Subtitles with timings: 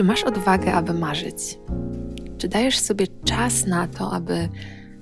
[0.00, 1.58] Czy masz odwagę, aby marzyć?
[2.38, 4.48] Czy dajesz sobie czas na to, aby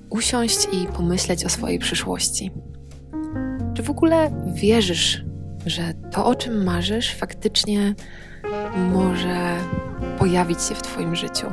[0.09, 2.51] usiąść i pomyśleć o swojej przyszłości?
[3.73, 5.23] Czy w ogóle wierzysz,
[5.65, 7.95] że to, o czym marzysz, faktycznie
[8.93, 9.55] może
[10.17, 11.47] pojawić się w Twoim życiu?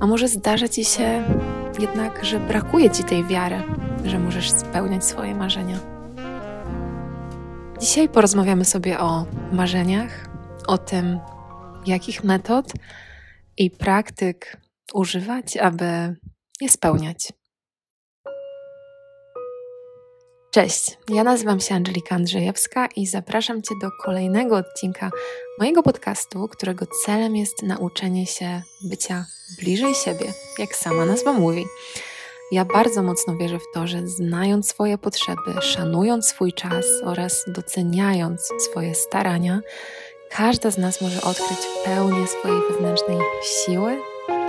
[0.00, 1.24] A może zdarza Ci się
[1.78, 3.62] jednak, że brakuje Ci tej wiary,
[4.04, 5.78] że możesz spełniać swoje marzenia?
[7.80, 10.28] Dzisiaj porozmawiamy sobie o marzeniach,
[10.66, 11.18] o tym,
[11.86, 12.72] jakich metod
[13.56, 14.56] i praktyk
[14.94, 16.16] używać, aby
[16.60, 17.32] je spełniać.
[20.56, 25.10] Cześć, ja nazywam się Angelika Andrzejewska i zapraszam Cię do kolejnego odcinka
[25.58, 29.26] mojego podcastu, którego celem jest nauczenie się bycia
[29.58, 31.64] bliżej siebie, jak sama nazwa mówi.
[32.52, 38.48] Ja bardzo mocno wierzę w to, że znając swoje potrzeby, szanując swój czas oraz doceniając
[38.70, 39.60] swoje starania,
[40.30, 43.98] każda z nas może odkryć pełnię swojej wewnętrznej siły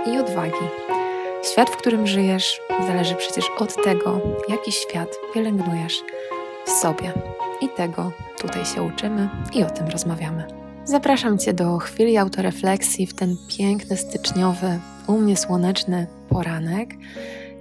[0.06, 0.66] i odwagi.
[1.52, 6.02] Świat, w którym żyjesz, zależy przecież od tego, jaki świat pielęgnujesz
[6.66, 7.12] w sobie.
[7.60, 10.44] I tego tutaj się uczymy i o tym rozmawiamy.
[10.84, 16.90] Zapraszam Cię do chwili autorefleksji w ten piękny, styczniowy, u mnie słoneczny poranek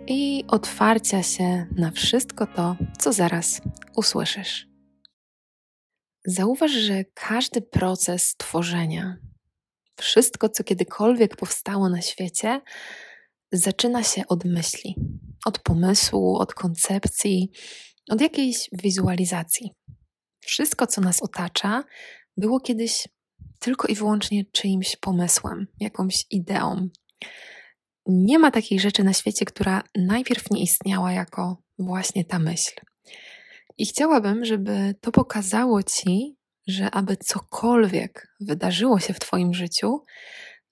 [0.08, 3.62] i otwarcia się na wszystko to, co zaraz
[3.96, 4.77] usłyszysz.
[6.30, 9.18] Zauważ, że każdy proces tworzenia,
[10.00, 12.62] wszystko, co kiedykolwiek powstało na świecie,
[13.52, 14.96] zaczyna się od myśli,
[15.46, 17.52] od pomysłu, od koncepcji,
[18.10, 19.72] od jakiejś wizualizacji.
[20.46, 21.84] Wszystko, co nas otacza,
[22.38, 23.08] było kiedyś
[23.60, 26.90] tylko i wyłącznie czyimś pomysłem, jakąś ideą.
[28.06, 32.72] Nie ma takiej rzeczy na świecie, która najpierw nie istniała jako właśnie ta myśl.
[33.78, 40.04] I chciałabym, żeby to pokazało ci, że aby cokolwiek wydarzyło się w Twoim życiu,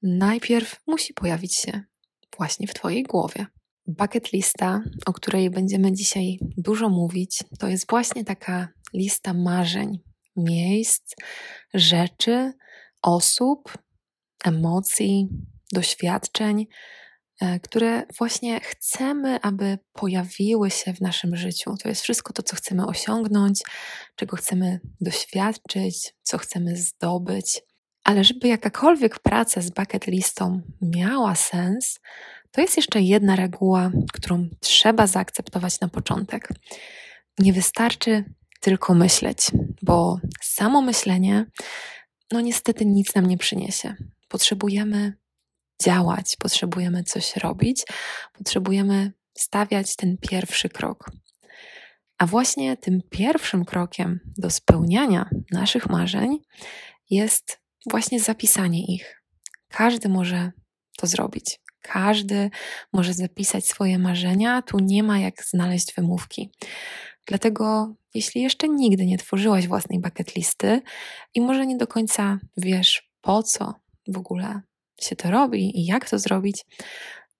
[0.01, 1.81] najpierw musi pojawić się
[2.37, 3.45] właśnie w Twojej głowie.
[3.87, 9.99] Bucket lista, o której będziemy dzisiaj dużo mówić, to jest właśnie taka lista marzeń,
[10.35, 11.15] miejsc,
[11.73, 12.53] rzeczy,
[13.01, 13.77] osób,
[14.45, 15.27] emocji,
[15.73, 16.67] doświadczeń,
[17.63, 21.75] które właśnie chcemy, aby pojawiły się w naszym życiu.
[21.83, 23.61] To jest wszystko to, co chcemy osiągnąć,
[24.15, 27.61] czego chcemy doświadczyć, co chcemy zdobyć.
[28.03, 31.99] Ale żeby jakakolwiek praca z bucket listą miała sens,
[32.51, 36.49] to jest jeszcze jedna reguła, którą trzeba zaakceptować na początek.
[37.39, 38.23] Nie wystarczy
[38.61, 41.45] tylko myśleć, bo samo myślenie,
[42.31, 43.95] no niestety nic nam nie przyniesie.
[44.27, 45.13] Potrzebujemy
[45.83, 47.83] działać, potrzebujemy coś robić,
[48.33, 51.11] potrzebujemy stawiać ten pierwszy krok.
[52.17, 56.39] A właśnie tym pierwszym krokiem do spełniania naszych marzeń
[57.09, 57.59] jest
[57.89, 59.21] właśnie zapisanie ich.
[59.69, 60.51] Każdy może
[60.97, 61.59] to zrobić.
[61.81, 62.49] Każdy
[62.93, 66.51] może zapisać swoje marzenia, tu nie ma jak znaleźć wymówki.
[67.27, 70.81] Dlatego, jeśli jeszcze nigdy nie tworzyłaś własnej bucket listy
[71.33, 73.73] i może nie do końca wiesz, po co
[74.07, 74.61] w ogóle
[75.01, 76.65] się to robi i jak to zrobić,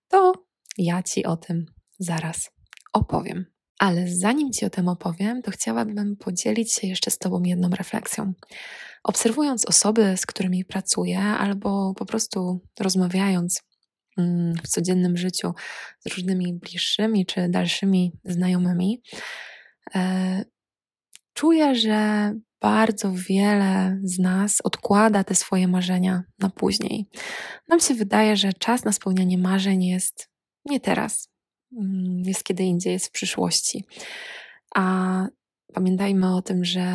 [0.07, 0.33] to
[0.77, 1.65] ja Ci o tym
[1.99, 2.51] zaraz
[2.93, 3.45] opowiem.
[3.79, 8.33] Ale zanim Ci o tym opowiem, to chciałabym podzielić się jeszcze z Tobą jedną refleksją.
[9.03, 13.63] Obserwując osoby, z którymi pracuję, albo po prostu rozmawiając
[14.17, 15.53] mm, w codziennym życiu
[15.99, 19.01] z różnymi bliższymi czy dalszymi znajomymi,
[19.95, 20.45] e,
[21.33, 22.31] czuję, że
[22.65, 27.05] bardzo wiele z nas odkłada te swoje marzenia na później.
[27.67, 30.29] Nam się wydaje, że czas na spełnianie marzeń jest
[30.65, 31.29] nie teraz,
[31.77, 33.85] mm, jest kiedy indziej, jest w przyszłości.
[34.75, 34.85] A
[35.73, 36.85] pamiętajmy o tym, że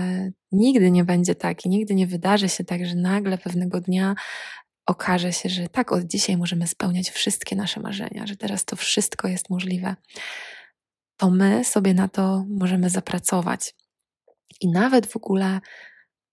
[0.53, 4.15] nigdy nie będzie tak i nigdy nie wydarzy się tak, że nagle pewnego dnia
[4.87, 9.29] okaże się, że tak, od dzisiaj możemy spełniać wszystkie nasze marzenia, że teraz to wszystko
[9.29, 9.97] jest możliwe.
[11.17, 13.75] To my sobie na to możemy zapracować.
[14.61, 15.61] I nawet w ogóle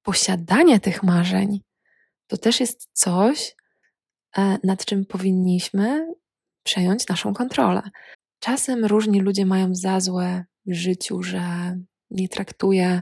[0.04, 1.62] posiadanie tych marzeń
[2.28, 3.56] to też jest coś,
[4.38, 6.14] e, nad czym powinniśmy
[6.64, 7.81] przejąć naszą kontrolę.
[8.40, 11.75] Czasem różni ludzie mają za złe w życiu, że
[12.12, 13.02] nie traktuje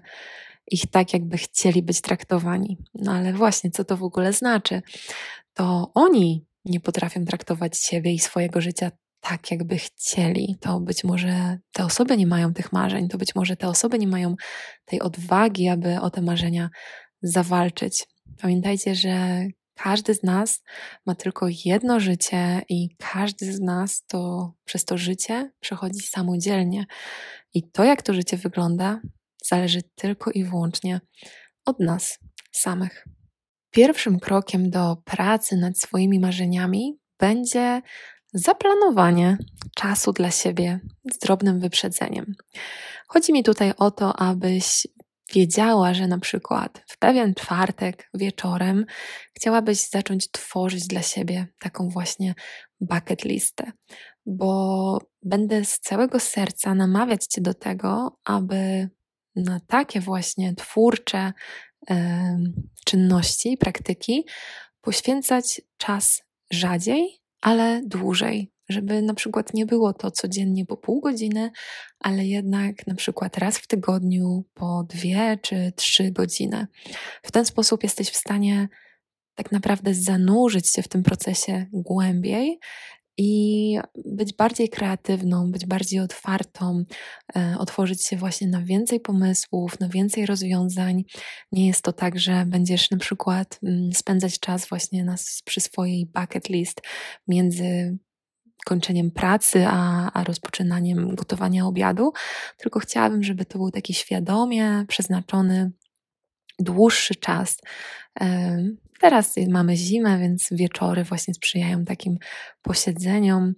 [0.72, 2.78] ich tak, jakby chcieli być traktowani.
[2.94, 4.82] No ale właśnie, co to w ogóle znaczy?
[5.54, 8.92] To oni nie potrafią traktować siebie i swojego życia
[9.30, 13.56] tak, jakby chcieli, to być może te osoby nie mają tych marzeń, to być może
[13.56, 14.36] te osoby nie mają
[14.86, 16.70] tej odwagi, aby o te marzenia
[17.22, 18.08] zawalczyć.
[18.42, 19.46] Pamiętajcie, że
[19.76, 20.64] każdy z nas
[21.06, 26.86] ma tylko jedno życie i każdy z nas to przez to życie przechodzi samodzielnie.
[27.54, 29.02] I to, jak to życie wygląda,
[29.46, 31.02] zależy tylko i wyłącznie
[31.66, 32.20] od nas
[32.52, 33.06] samych.
[33.72, 37.82] Pierwszym krokiem do pracy nad swoimi marzeniami będzie
[38.36, 39.38] zaplanowanie
[39.76, 40.80] czasu dla siebie
[41.14, 42.36] z drobnym wyprzedzeniem.
[43.08, 44.88] Chodzi mi tutaj o to, abyś
[45.34, 48.86] wiedziała, że na przykład w pewien czwartek wieczorem
[49.34, 52.34] chciałabyś zacząć tworzyć dla siebie taką właśnie
[52.80, 53.72] bucket listę,
[54.26, 58.90] bo będę z całego serca namawiać Cię do tego, aby
[59.36, 61.34] na takie właśnie twórcze
[62.86, 64.26] czynności, praktyki
[64.82, 71.52] poświęcać czas rzadziej, ale dłużej, żeby na przykład nie było to codziennie po pół godziny,
[72.00, 76.68] ale jednak na przykład raz w tygodniu po dwie czy trzy godziny.
[77.24, 78.68] W ten sposób jesteś w stanie
[79.36, 82.60] tak naprawdę zanurzyć się w tym procesie głębiej
[83.18, 86.84] i być bardziej kreatywną, być bardziej otwartą,
[87.36, 91.04] e, otworzyć się właśnie na więcej pomysłów, na więcej rozwiązań.
[91.52, 95.16] Nie jest to tak, że będziesz na przykład mm, spędzać czas właśnie na,
[95.46, 96.82] przy swojej bucket list
[97.28, 97.98] między
[98.66, 102.14] kończeniem pracy, a, a rozpoczynaniem gotowania obiadu,
[102.58, 105.72] tylko chciałabym, żeby to był taki świadomie przeznaczony
[106.60, 107.58] dłuższy czas.
[109.00, 112.18] Teraz mamy zimę, więc wieczory właśnie sprzyjają takim
[112.62, 113.54] posiedzeniom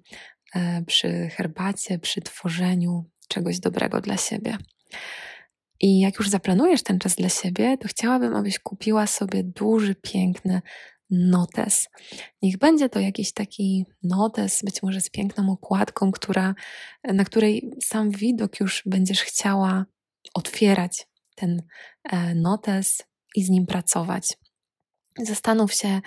[0.55, 4.57] e, przy herbacie, przy tworzeniu czegoś dobrego dla siebie.
[5.81, 10.61] I jak już zaplanujesz ten czas dla siebie, to chciałabym, abyś kupiła sobie duży, piękny
[11.09, 11.89] notes.
[12.41, 16.55] Niech będzie to jakiś taki notes, być może z piękną okładką, która,
[17.03, 19.85] na której sam widok już będziesz chciała
[20.33, 21.61] otwierać ten
[22.03, 23.03] e, notes
[23.35, 24.37] i z nim pracować.
[25.23, 26.01] Zastanów się,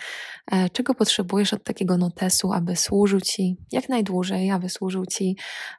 [0.52, 5.36] e, czego potrzebujesz od takiego notesu, aby służył Ci jak najdłużej, aby służył Ci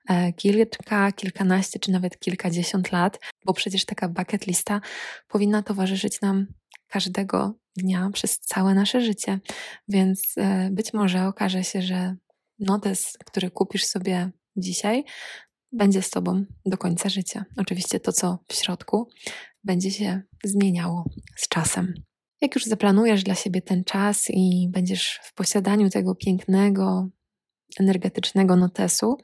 [0.10, 4.82] e, kilka, kilkanaście czy nawet kilkadziesiąt lat, bo przecież taka bucket lista
[5.28, 6.48] powinna towarzyszyć nam
[6.88, 9.40] każdego dnia przez całe nasze życie.
[9.88, 12.16] Więc e, być może okaże się, że
[12.60, 15.04] notes, który kupisz sobie dzisiaj,
[15.72, 17.46] będzie z Tobą do końca życia.
[17.58, 19.08] Oczywiście to, co w środku,
[19.64, 21.06] będzie się zmieniało
[21.36, 21.94] z czasem.
[22.42, 27.10] Jak już zaplanujesz dla siebie ten czas i będziesz w posiadaniu tego pięknego,
[27.80, 29.18] energetycznego notesu,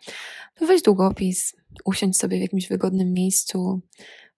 [0.56, 1.56] to weź długopis,
[1.86, 3.82] usiądź sobie w jakimś wygodnym miejscu.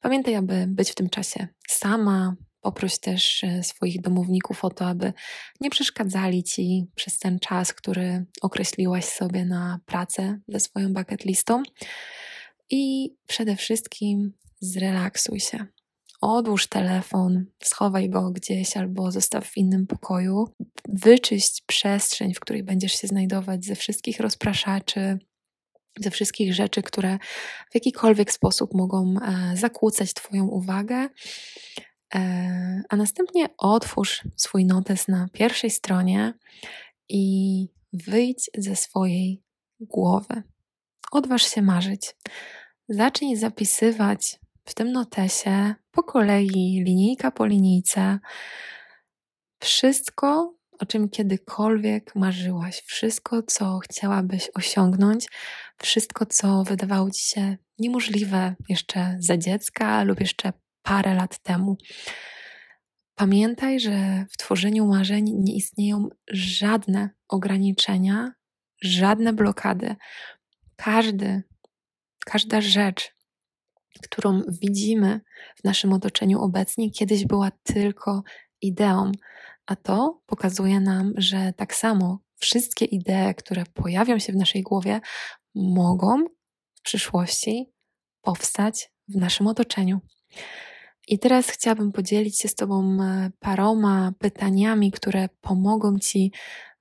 [0.01, 2.35] Pamiętaj, aby być w tym czasie sama.
[2.61, 5.13] Poproś też e, swoich domowników o to, aby
[5.61, 11.63] nie przeszkadzali ci przez ten czas, który określiłaś sobie na pracę ze swoją bucket listą.
[12.69, 15.65] I przede wszystkim zrelaksuj się.
[16.21, 20.45] Odłóż telefon, schowaj go gdzieś albo zostaw w innym pokoju.
[20.89, 25.19] Wyczyść przestrzeń, w której będziesz się znajdować ze wszystkich rozpraszaczy,
[25.99, 27.17] ze wszystkich rzeczy, które
[27.71, 31.07] w jakikolwiek sposób mogą e, zakłócać Twoją uwagę.
[32.15, 36.33] E, a następnie otwórz swój notes na pierwszej stronie
[37.09, 39.43] i wyjdź ze swojej
[39.79, 40.43] głowy.
[41.11, 42.15] Odważ się marzyć.
[42.89, 44.39] Zacznij zapisywać
[44.69, 48.19] w tym notesie po kolei, linijka po linijce,
[49.59, 55.27] wszystko, o czym kiedykolwiek marzyłaś, wszystko, co chciałabyś osiągnąć,
[55.81, 61.77] wszystko, co wydawało ci się niemożliwe jeszcze za dziecka lub jeszcze parę lat temu.
[63.15, 68.31] Pamiętaj, że w tworzeniu marzeń nie istnieją żadne ograniczenia,
[68.81, 69.95] żadne blokady.
[70.75, 71.43] Każdy,
[72.25, 73.18] każda rzecz,
[74.03, 75.21] którą widzimy
[75.55, 78.23] w naszym otoczeniu obecnie, kiedyś była tylko
[78.61, 79.11] ideą,
[79.65, 85.01] a to pokazuje nam, że tak samo wszystkie idee, które pojawią się w naszej głowie,
[85.55, 86.25] mogą
[86.75, 87.71] w przyszłości
[88.21, 89.99] powstać w naszym otoczeniu.
[91.07, 96.31] I teraz chciałabym podzielić się z Tobą e, paroma pytaniami, które pomogą Ci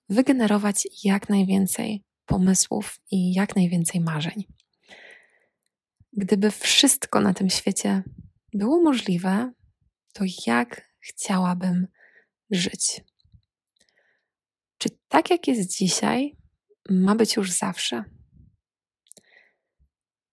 [0.09, 4.58] wygenerować jak najwięcej pomysłów i jak najwięcej marzeń.
[6.19, 8.03] Gdyby wszystko na tym świecie
[8.55, 9.53] było możliwe,
[10.13, 11.87] to jak chciałabym
[12.51, 13.01] żyć?
[14.79, 16.37] Czy tak jak jest dzisiaj,
[16.91, 18.05] ma być już zawsze?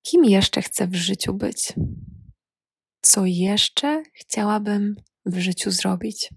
[0.01, 1.73] Kim jeszcze chcę w życiu być?
[3.01, 6.29] Co jeszcze chciałabym w życiu zrobić?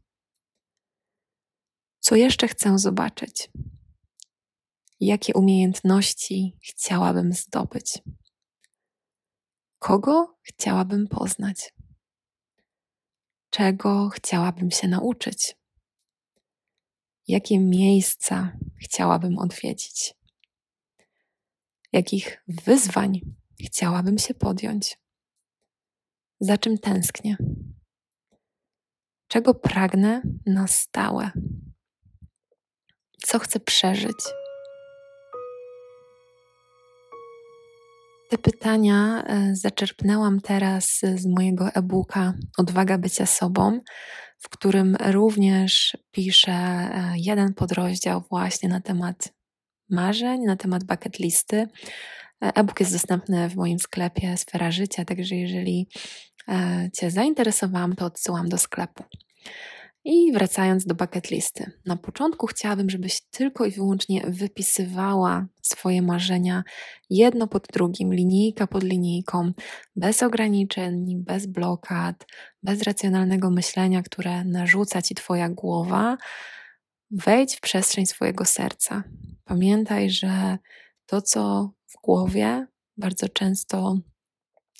[2.01, 3.51] Co jeszcze chcę zobaczyć?
[5.01, 7.99] Jakie umiejętności chciałabym zdobyć?
[9.79, 11.75] Kogo chciałabym poznać?
[13.51, 15.57] Czego chciałabym się nauczyć?
[17.29, 20.15] Jakie miejsca chciałabym odwiedzić?
[21.93, 23.21] Jakich wyzwań
[23.67, 24.99] chciałabym się podjąć?
[26.41, 27.37] Za czym tęsknię?
[29.29, 31.31] Czego pragnę na stałe?
[33.23, 34.17] Co chcę przeżyć?
[38.29, 43.81] Te pytania e, zaczerpnęłam teraz z mojego e-booka Odwaga bycia sobą,
[44.39, 49.29] w którym również piszę e, jeden podrozdział właśnie na temat
[49.91, 51.57] marzeń, na temat bucket listy.
[51.57, 51.67] E,
[52.55, 55.89] e-book jest dostępny w moim sklepie Sfera Życia, także jeżeli
[56.99, 59.05] Cię zainteresowałam, to odsyłam do sklepu.
[60.11, 61.71] I wracając do bucket listy.
[61.87, 66.65] Na początku chciałabym, żebyś tylko i wyłącznie wypisywała swoje marzenia
[67.11, 69.53] jedno pod drugim, linijka pod linijką,
[69.97, 72.27] bez ograniczeń, bez blokad,
[72.63, 76.17] bez racjonalnego myślenia, które narzuca ci Twoja głowa.
[77.11, 79.05] Wejdź w przestrzeń swojego serca.
[79.45, 80.59] Pamiętaj, że
[81.07, 83.99] to, co w głowie, bardzo często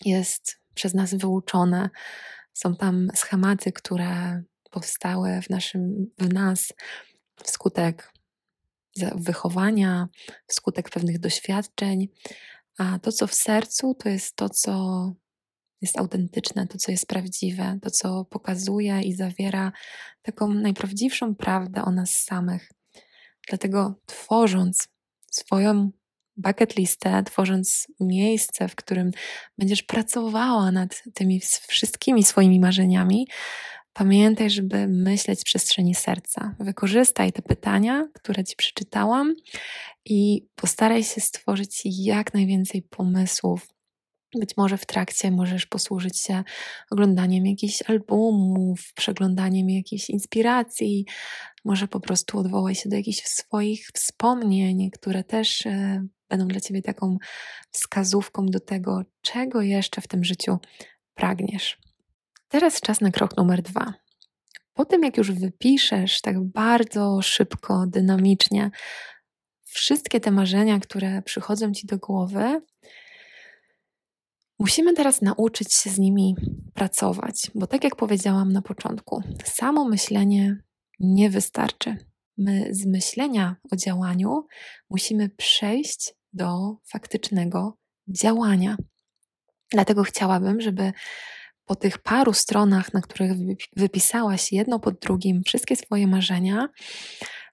[0.05, 1.91] jest przez nas wyuczone.
[2.53, 6.73] Są tam schematy, które powstałe w, naszym, w nas
[7.45, 8.13] wskutek
[9.15, 10.09] wychowania,
[10.47, 12.09] wskutek pewnych doświadczeń,
[12.79, 15.13] a to, co w sercu, to jest to, co
[15.81, 19.73] jest autentyczne, to, co jest prawdziwe, to, co pokazuje i zawiera
[20.23, 22.73] taką najprawdziwszą prawdę o nas samych.
[23.49, 24.89] Dlatego tworząc
[25.31, 25.91] swoją
[26.37, 29.11] bucket listę, tworząc miejsce, w którym
[29.59, 33.27] będziesz pracowała nad tymi wszystkimi swoimi marzeniami,
[33.93, 36.57] Pamiętaj, żeby myśleć w przestrzeni serca.
[36.61, 39.35] Wykorzystaj te pytania, które Ci przeczytałam
[40.05, 43.69] i postaraj się stworzyć jak najwięcej pomysłów.
[44.35, 46.45] Być może w trakcie możesz posłużyć się
[46.91, 51.05] oglądaniem jakichś albumów, przeglądaniem jakichś inspiracji,
[51.65, 56.83] może po prostu odwołaj się do jakichś swoich wspomnień, które też e, będą dla Ciebie
[56.83, 57.17] taką
[57.71, 60.59] wskazówką do tego, czego jeszcze w tym życiu
[61.15, 61.79] pragniesz.
[62.49, 63.95] Teraz czas na krok numer dwa.
[64.75, 68.71] Po tym, jak już wypiszesz tak bardzo szybko, dynamicznie
[69.65, 72.61] wszystkie te marzenia, które przychodzą ci do głowy,
[74.59, 76.37] musimy teraz nauczyć się z nimi
[76.75, 80.57] pracować, bo tak jak powiedziałam na początku, samo myślenie
[81.01, 81.97] nie wystarczy.
[82.37, 84.47] My z myślenia o działaniu
[84.91, 87.79] musimy przejść do faktycznego
[88.09, 88.77] działania.
[89.71, 90.93] Dlatego chciałabym, żeby
[91.69, 93.33] po tych paru stronach, na których
[93.77, 96.69] wypisałaś jedno pod drugim wszystkie swoje marzenia,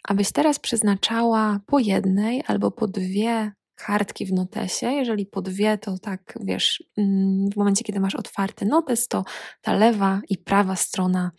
[0.04, 4.92] abyś teraz przeznaczała po jednej albo po dwie kartki w notesie.
[4.92, 9.24] Jeżeli po dwie, to tak wiesz, mm, w momencie, kiedy masz otwarty notes, to
[9.62, 11.32] ta lewa i prawa strona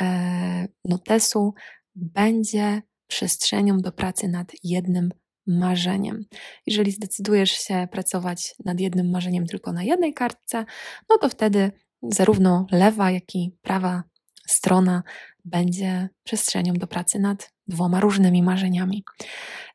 [0.00, 1.54] e, notesu
[1.94, 5.10] będzie przestrzenią do pracy nad jednym
[5.46, 6.24] marzeniem.
[6.66, 10.64] Jeżeli zdecydujesz się pracować nad jednym marzeniem tylko na jednej kartce,
[11.10, 11.72] no to wtedy
[12.02, 14.02] zarówno lewa, jak i prawa
[14.46, 15.02] strona
[15.44, 19.04] będzie przestrzenią do pracy nad dwoma różnymi marzeniami.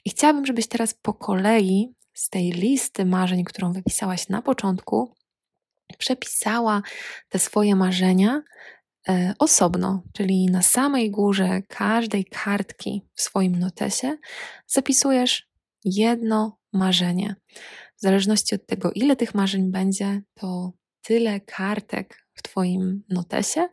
[0.06, 5.16] I chciałabym, żebyś teraz po kolei z tej listy marzeń, którą wypisałaś na początku,
[5.98, 6.82] przepisała
[7.30, 8.44] te swoje marzenia
[9.10, 14.18] e, osobno, czyli na samej górze każdej kartki w swoim notesie
[14.68, 15.50] zapisujesz
[15.86, 17.36] jedno marzenie.
[17.98, 20.72] W zależności od tego, ile tych marzeń będzie, to
[21.08, 23.70] tyle kartek w Twoim notesie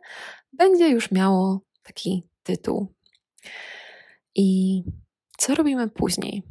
[0.53, 2.95] będzie już miało taki tytuł.
[4.35, 4.81] I
[5.37, 6.43] co robimy później?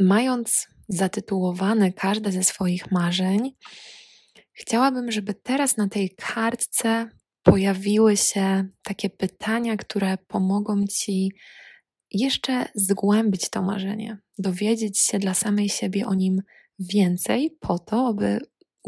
[0.00, 3.56] Mając zatytułowane każde ze swoich marzeń,
[4.52, 7.08] chciałabym, żeby teraz na tej kartce
[7.42, 11.32] pojawiły się takie pytania, które pomogą Ci
[12.10, 16.42] jeszcze zgłębić to marzenie, dowiedzieć się dla samej siebie o nim
[16.78, 18.40] więcej, po to, aby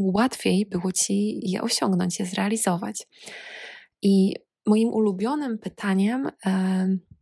[0.02, 3.06] łatwiej było ci je osiągnąć, je zrealizować.
[4.02, 4.34] I
[4.66, 6.30] moim ulubionym pytaniem,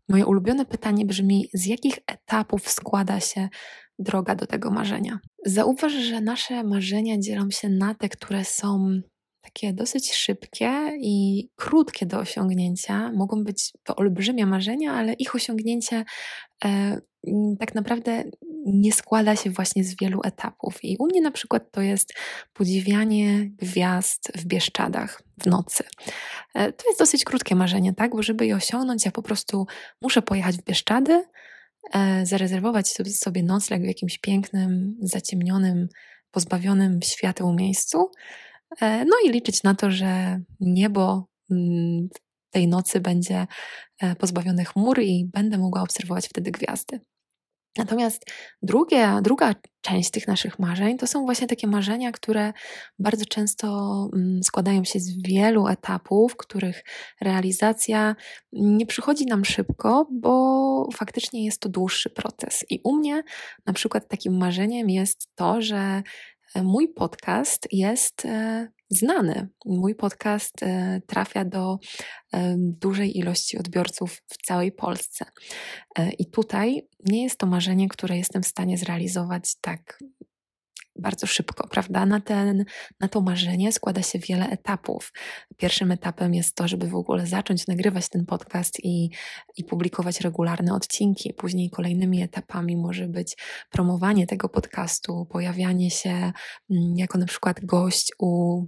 [0.08, 3.49] moje ulubione pytanie brzmi: z jakich etapów składa się
[3.99, 5.18] droga do tego marzenia?
[5.47, 9.00] Zauważ, że nasze marzenia dzielą się na te, które są
[9.49, 13.12] takie dosyć szybkie i krótkie do osiągnięcia.
[13.12, 16.05] Mogą być to olbrzymie marzenia, ale ich osiągnięcie
[16.64, 17.00] e,
[17.59, 18.25] tak naprawdę
[18.67, 20.85] nie składa się właśnie z wielu etapów.
[20.85, 22.14] I u mnie na przykład to jest
[22.52, 25.85] podziwianie gwiazd w Bieszczadach w nocy.
[26.55, 28.11] E, to jest dosyć krótkie marzenie, tak?
[28.11, 29.67] Bo żeby je osiągnąć, ja po prostu
[30.02, 31.25] muszę pojechać w Bieszczady,
[31.95, 35.88] e, zarezerwować sobie nocleg w jakimś pięknym, zaciemnionym,
[36.31, 38.11] pozbawionym świateł miejscu.
[38.80, 42.08] E, no i liczyć na to, że niebo mm,
[42.50, 43.46] tej nocy będzie
[44.18, 47.00] pozbawione chmur i będę mogła obserwować wtedy gwiazdy.
[47.78, 48.25] Natomiast
[48.62, 52.52] drugie, druga część tych naszych marzeń to są właśnie takie marzenia, które
[52.98, 53.68] bardzo często
[54.14, 56.84] mm, składają się z wielu etapów, których
[57.20, 58.16] realizacja
[58.52, 62.64] nie przychodzi nam szybko, bo faktycznie jest to dłuższy proces.
[62.70, 63.22] I u mnie
[63.66, 66.02] na przykład takim marzeniem jest to, że e,
[66.55, 69.49] mój podcast jest e, znany.
[69.67, 71.78] Mój podcast e, trafia do
[72.33, 75.25] e, dużej ilości odbiorców w całej Polsce.
[76.19, 79.99] I tutaj nie jest to marzenie, które jestem w stanie zrealizować tak
[80.99, 82.07] bardzo szybko, prawda?
[82.07, 82.64] Na, ten,
[83.00, 85.12] na to marzenie składa się wiele etapów.
[85.57, 89.11] Pierwszym etapem jest to, żeby w ogóle zacząć nagrywać ten podcast i,
[89.57, 91.35] i publikować regularne odcinki.
[91.35, 93.37] Później kolejnymi etapami może być
[93.71, 96.33] promowanie tego podcastu, pojawianie się mm,
[96.97, 98.62] jako na przykład gość u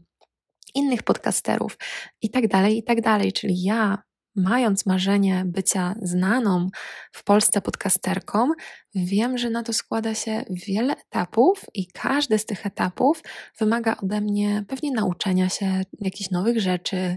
[0.75, 1.79] innych podcasterów
[2.23, 3.33] i tak dalej, i tak dalej.
[3.33, 4.03] Czyli ja,
[4.43, 6.69] mając marzenie bycia znaną
[7.13, 8.49] w Polsce podcasterką,
[8.95, 13.23] wiem, że na to składa się wiele etapów i każdy z tych etapów
[13.59, 17.17] wymaga ode mnie pewnie nauczenia się jakichś nowych rzeczy,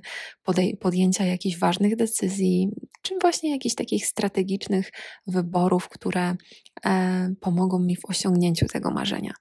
[0.79, 2.69] podjęcia jakichś ważnych decyzji,
[3.01, 4.91] czy właśnie jakichś takich strategicznych
[5.27, 6.35] wyborów, które
[6.85, 9.33] e, pomogą mi w osiągnięciu tego marzenia.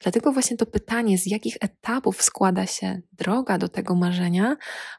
[0.00, 4.56] Dlatego właśnie to pytanie, z jakich etapów składa się droga do tego marzenia,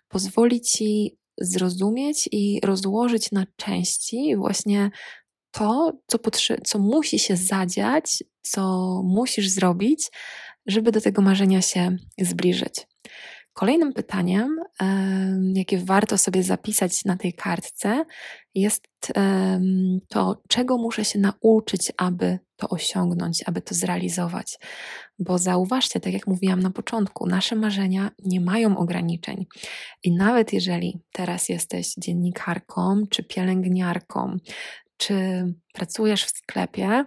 [0.07, 4.91] pozwoli ci zrozumieć i rozłożyć na części właśnie
[5.51, 6.17] to, co,
[6.63, 8.61] co musi się zadziać, co
[9.05, 10.11] musisz zrobić,
[10.67, 12.87] żeby do tego marzenia się zbliżyć.
[13.53, 14.59] Kolejnym pytaniem,
[15.53, 18.05] jakie warto sobie zapisać na tej kartce,
[18.55, 18.87] jest
[20.07, 24.59] to, czego muszę się nauczyć, aby to osiągnąć, aby to zrealizować.
[25.19, 29.45] Bo zauważcie, tak jak mówiłam na początku, nasze marzenia nie mają ograniczeń.
[30.03, 34.37] I nawet jeżeli teraz jesteś dziennikarką, czy pielęgniarką,
[34.97, 37.05] czy pracujesz w sklepie,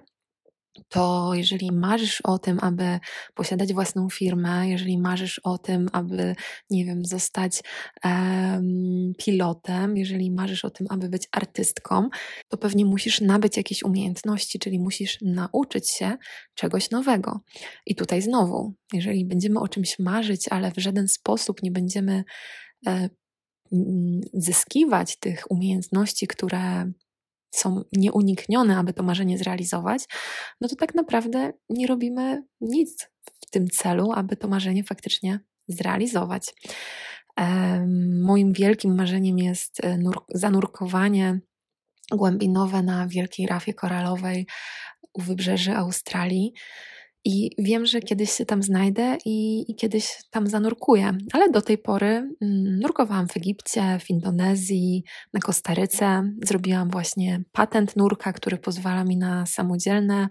[0.89, 2.99] to jeżeli marzysz o tym, aby
[3.35, 6.35] posiadać własną firmę, jeżeli marzysz o tym, aby,
[6.71, 7.63] nie wiem, zostać
[8.05, 12.09] um, pilotem, jeżeli marzysz o tym, aby być artystką,
[12.49, 16.17] to pewnie musisz nabyć jakieś umiejętności, czyli musisz nauczyć się
[16.55, 17.41] czegoś nowego.
[17.87, 22.25] I tutaj znowu, jeżeli będziemy o czymś marzyć, ale w żaden sposób nie będziemy
[22.87, 23.09] e,
[24.35, 26.93] zyskiwać tych umiejętności, które
[27.55, 30.05] są nieuniknione, aby to marzenie zrealizować,
[30.61, 33.11] no to tak naprawdę nie robimy nic
[33.47, 36.55] w tym celu, aby to marzenie faktycznie zrealizować.
[38.23, 41.41] Moim wielkim marzeniem jest e, zanurkowanie
[42.11, 44.47] głębinowe na wielkiej rafie koralowej
[45.15, 46.53] u wybrzeży Australii.
[47.25, 51.79] I wiem, że kiedyś się tam znajdę i, i, kiedyś tam zanurkuję, ale do tej
[51.79, 56.33] pory mm, nurkowałam w Egipcie, w Indonezji, na Kostaryce.
[56.45, 60.29] Zrobiłam właśnie patent nurka, który pozwala mi na samodzielne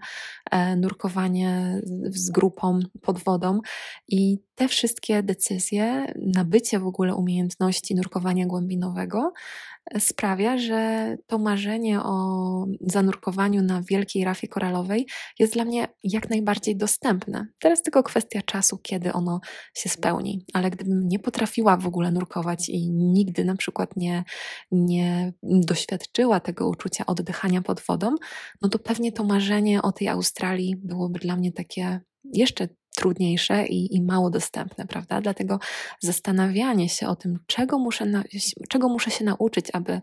[0.50, 3.60] e, nurkowanie z, z grupą pod wodą.
[4.08, 9.32] I te wszystkie decyzje, nabycie w ogóle umiejętności nurkowania głębinowego
[9.98, 15.06] sprawia, że to marzenie o zanurkowaniu na wielkiej rafie koralowej
[15.38, 17.46] jest dla mnie jak najbardziej dostępne.
[17.60, 19.40] Teraz tylko kwestia czasu, kiedy ono
[19.74, 20.44] się spełni.
[20.52, 24.24] Ale gdybym nie potrafiła w ogóle nurkować i nigdy na przykład nie,
[24.72, 28.14] nie doświadczyła tego uczucia oddychania pod wodą,
[28.62, 33.96] no to pewnie to marzenie o tej Australii byłoby dla mnie takie jeszcze trudniejsze i,
[33.96, 35.20] i mało dostępne, prawda?
[35.20, 35.58] Dlatego
[36.00, 38.24] zastanawianie się o tym, czego muszę, na,
[38.68, 40.00] czego muszę się nauczyć, aby,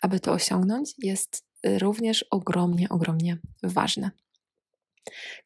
[0.00, 1.44] aby to osiągnąć, jest
[1.78, 4.10] również ogromnie, ogromnie ważne.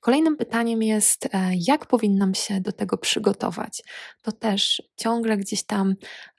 [0.00, 3.82] Kolejnym pytaniem jest, e, jak powinnam się do tego przygotować?
[4.22, 5.94] To też ciągle gdzieś tam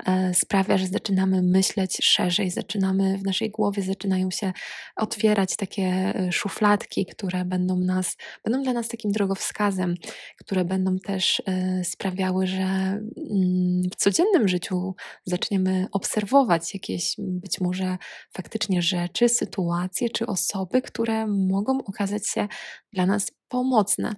[0.06, 4.54] e, sprawia, że zaczynamy myśleć szerzej, zaczynamy w naszej głowie zaczynają się
[4.96, 9.96] otwierać takie e, szufladki, które będą nas, będą dla nas takim drogowskazem,
[10.38, 11.42] które będą też
[11.84, 17.98] sprawiały, że mm, w codziennym życiu zaczniemy obserwować jakieś być może
[18.34, 22.48] faktycznie rzeczy, sytuacje czy osoby, które mogą okazać się
[22.94, 23.09] dla nas
[23.48, 24.16] pomocne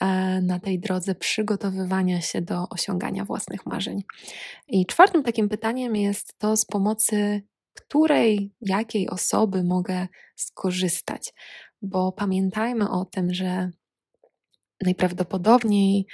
[0.00, 0.06] e,
[0.40, 4.02] na tej drodze przygotowywania się do osiągania własnych marzeń.
[4.68, 7.42] I czwartym takim pytaniem jest to, z pomocy
[7.74, 11.32] której, jakiej osoby mogę skorzystać,
[11.82, 13.70] bo pamiętajmy o tym, że
[14.84, 16.06] najprawdopodobniej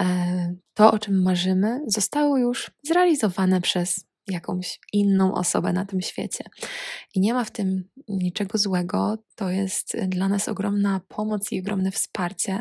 [0.00, 6.44] e, to, o czym marzymy, zostało już zrealizowane przez jakąś inną osobę na tym świecie.
[7.14, 9.18] I nie ma w tym niczego złego.
[9.34, 12.58] To jest dla nas ogromna pomoc i ogromne wsparcie.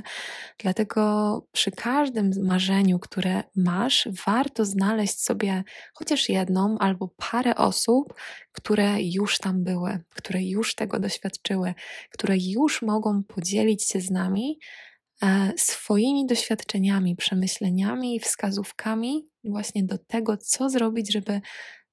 [0.57, 8.13] Dlatego przy każdym marzeniu, które masz, warto znaleźć sobie chociaż jedną albo parę osób,
[8.51, 11.73] które już tam były, które już tego doświadczyły,
[12.11, 14.59] które już mogą podzielić się z nami
[15.57, 21.41] swoimi doświadczeniami, przemyśleniami i wskazówkami właśnie do tego, co zrobić, żeby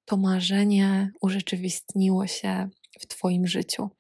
[0.05, 2.69] to marzenie urzeczywistniło się
[3.01, 3.91] w Twoim życiu.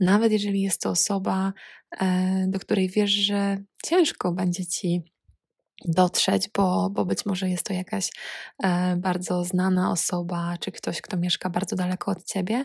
[0.00, 1.52] Nawet jeżeli jest to osoba,
[2.00, 5.02] e, do której wiesz, że ciężko będzie Ci
[5.84, 8.10] dotrzeć, bo, bo być może jest to jakaś
[8.62, 12.64] e, bardzo znana osoba, czy ktoś, kto mieszka bardzo daleko od Ciebie,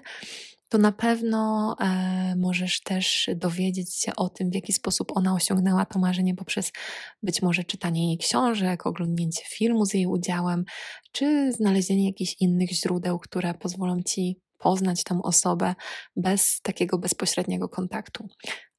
[0.69, 5.86] to na pewno e, możesz też dowiedzieć się o tym, w jaki sposób ona osiągnęła
[5.86, 6.71] to marzenie poprzez
[7.23, 10.65] być może czytanie jej książek, oglądnięcie filmu z jej udziałem,
[11.12, 15.75] czy znalezienie jakichś innych źródeł, które pozwolą ci poznać tą osobę
[16.15, 18.28] bez takiego bezpośredniego kontaktu.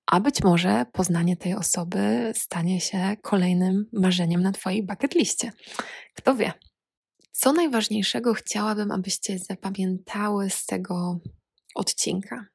[0.07, 5.53] A być może poznanie tej osoby stanie się kolejnym marzeniem na Twojej bucket liście.
[6.15, 6.53] Kto wie?
[7.33, 11.21] Co najważniejszego chciałabym, abyście zapamiętały z tego
[11.77, 12.47] odcinka.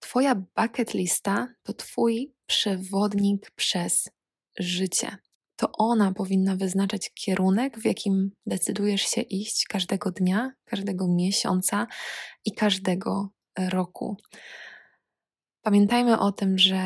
[0.00, 4.10] Twoja bucket lista to Twój przewodnik przez
[4.58, 5.16] życie.
[5.56, 11.86] To ona powinna wyznaczać kierunek, w jakim decydujesz się iść każdego dnia, każdego miesiąca
[12.44, 14.16] i każdego roku.
[15.62, 16.82] Pamiętajmy o tym, że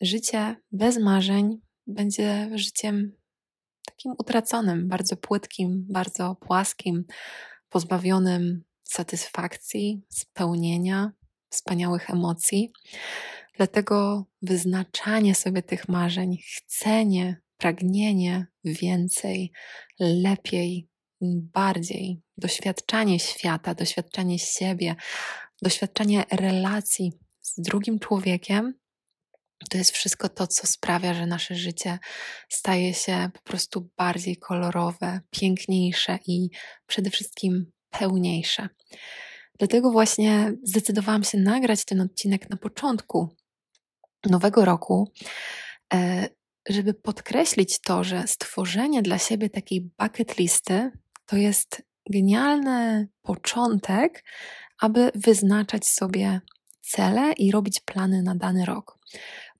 [0.00, 3.12] życie bez marzeń będzie życiem
[3.86, 7.04] takim utraconym, bardzo płytkim, bardzo płaskim,
[7.68, 11.12] pozbawionym satysfakcji, spełnienia,
[11.50, 12.72] wspaniałych emocji.
[13.56, 19.52] Dlatego wyznaczanie sobie tych marzeń, chcenie, pragnienie więcej,
[20.00, 20.88] lepiej,
[21.54, 24.96] bardziej, doświadczanie świata, doświadczanie siebie,
[25.62, 28.74] doświadczanie relacji z drugim człowiekiem,
[29.70, 31.98] to jest wszystko to, co sprawia, że nasze życie
[32.48, 36.48] staje się po prostu bardziej kolorowe, piękniejsze i
[36.86, 38.68] przede wszystkim pełniejsze.
[39.58, 43.28] Dlatego właśnie zdecydowałam się nagrać ten odcinek na początku
[44.30, 45.12] nowego roku,
[45.94, 46.28] e,
[46.68, 50.90] żeby podkreślić to, że stworzenie dla siebie takiej bucket listy
[51.26, 54.24] to jest genialny początek,
[54.80, 56.40] aby wyznaczać sobie
[56.80, 58.98] cele i robić plany na dany rok.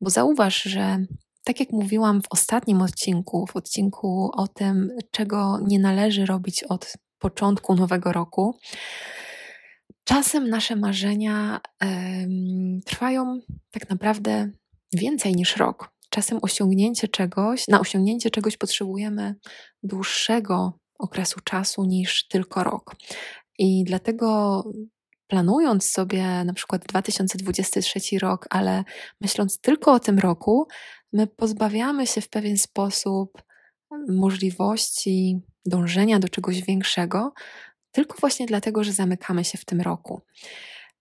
[0.00, 0.98] Bo zauważ, że
[1.44, 6.92] tak jak mówiłam w ostatnim odcinku, w odcinku o tym, czego nie należy robić od
[7.18, 8.58] początku nowego roku,
[10.04, 11.60] czasem nasze marzenia
[12.86, 14.50] trwają tak naprawdę
[14.92, 15.96] więcej niż rok.
[16.10, 19.34] Czasem osiągnięcie czegoś, na osiągnięcie czegoś potrzebujemy
[19.82, 22.96] dłuższego okresu czasu niż tylko rok.
[23.58, 24.64] I dlatego
[25.26, 28.84] planując sobie na przykład 2023 rok, ale
[29.20, 30.68] myśląc tylko o tym roku,
[31.12, 33.42] my pozbawiamy się w pewien sposób
[34.08, 37.32] możliwości dążenia do czegoś większego,
[37.92, 40.22] tylko właśnie dlatego, że zamykamy się w tym roku.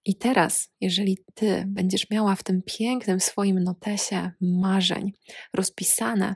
[0.05, 5.11] I teraz, jeżeli ty będziesz miała w tym pięknym swoim notesie marzeń
[5.53, 6.35] rozpisane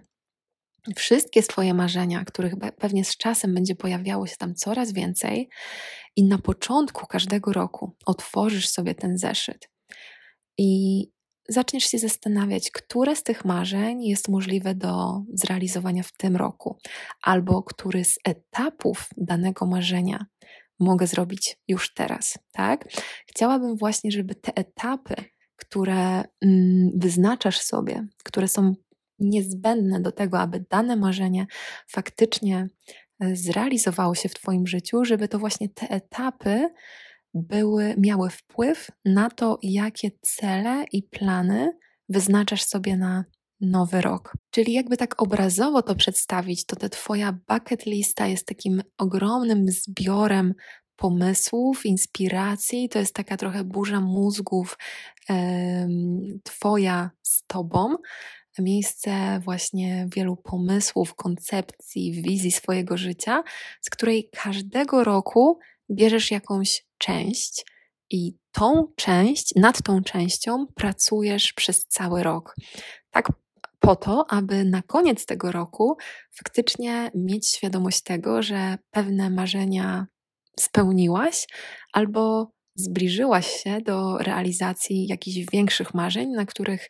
[0.95, 5.49] wszystkie swoje marzenia, których pewnie z czasem będzie pojawiało się tam coraz więcej,
[6.15, 9.69] i na początku każdego roku otworzysz sobie ten zeszyt
[10.57, 11.05] i
[11.49, 16.77] zaczniesz się zastanawiać, które z tych marzeń jest możliwe do zrealizowania w tym roku,
[17.21, 20.25] albo który z etapów danego marzenia
[20.79, 22.85] mogę zrobić już teraz, tak?
[23.27, 25.15] Chciałabym właśnie, żeby te etapy,
[25.55, 28.73] które mm, wyznaczasz sobie, które są
[29.19, 31.47] niezbędne do tego, aby dane marzenie
[31.88, 32.67] faktycznie
[33.19, 36.69] e, zrealizowało się w Twoim życiu, żeby to właśnie te etapy
[37.33, 41.77] były, miały wpływ na to, jakie cele i plany
[42.09, 43.25] wyznaczasz sobie na
[43.61, 44.33] nowy rok.
[44.51, 50.53] Czyli jakby tak obrazowo to przedstawić, to ta Twoja bucket lista jest takim ogromnym zbiorem
[50.95, 52.89] pomysłów, inspiracji.
[52.89, 54.77] To jest taka trochę burza mózgów
[56.43, 57.95] Twoja z Tobą.
[58.59, 63.43] Miejsce właśnie wielu pomysłów, koncepcji, wizji swojego życia,
[63.81, 65.59] z której każdego roku
[65.91, 67.65] bierzesz jakąś część
[68.10, 72.56] i tą część, nad tą częścią pracujesz przez cały rok.
[73.12, 73.32] Tak
[73.80, 75.97] po to, aby na koniec tego roku
[76.32, 80.08] faktycznie mieć świadomość tego, że pewne marzenia
[80.60, 81.47] spełniłaś
[81.93, 86.89] albo zbliżyłaś się do realizacji jakichś większych marzeń, na których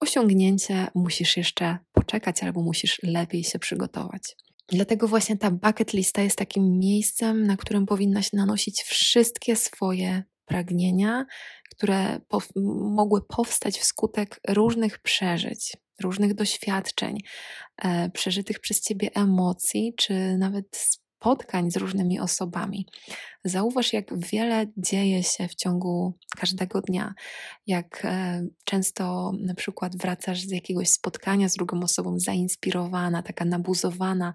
[0.00, 4.36] osiągnięcie musisz jeszcze poczekać albo musisz lepiej się przygotować.
[4.68, 11.26] Dlatego właśnie ta bucket lista jest takim miejscem, na którym powinnaś nanosić wszystkie swoje pragnienia,
[11.70, 12.42] które po
[12.94, 17.18] mogły powstać wskutek różnych przeżyć, różnych doświadczeń,
[17.82, 22.86] e, przeżytych przez ciebie emocji, czy nawet spotkań z różnymi osobami.
[23.44, 27.14] Zauważ, jak wiele dzieje się w ciągu każdego dnia,
[27.66, 34.32] jak e, często na przykład wracasz z jakiegoś spotkania z drugą osobą zainspirowana, taka nabuzowana,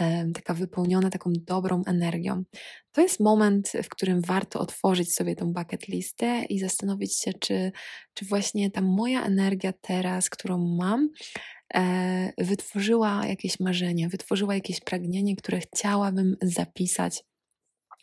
[0.00, 2.44] e, taka wypełniona taką dobrą energią.
[2.92, 7.72] To jest moment, w którym warto otworzyć sobie tą bucket listę i zastanowić się, czy,
[8.14, 11.08] czy właśnie ta moja energia teraz, którą mam,
[12.38, 17.24] wytworzyła jakieś marzenie, wytworzyła jakieś pragnienie, które chciałabym zapisać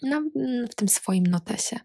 [0.02, 0.22] na,
[0.72, 1.80] w tym swoim notesie.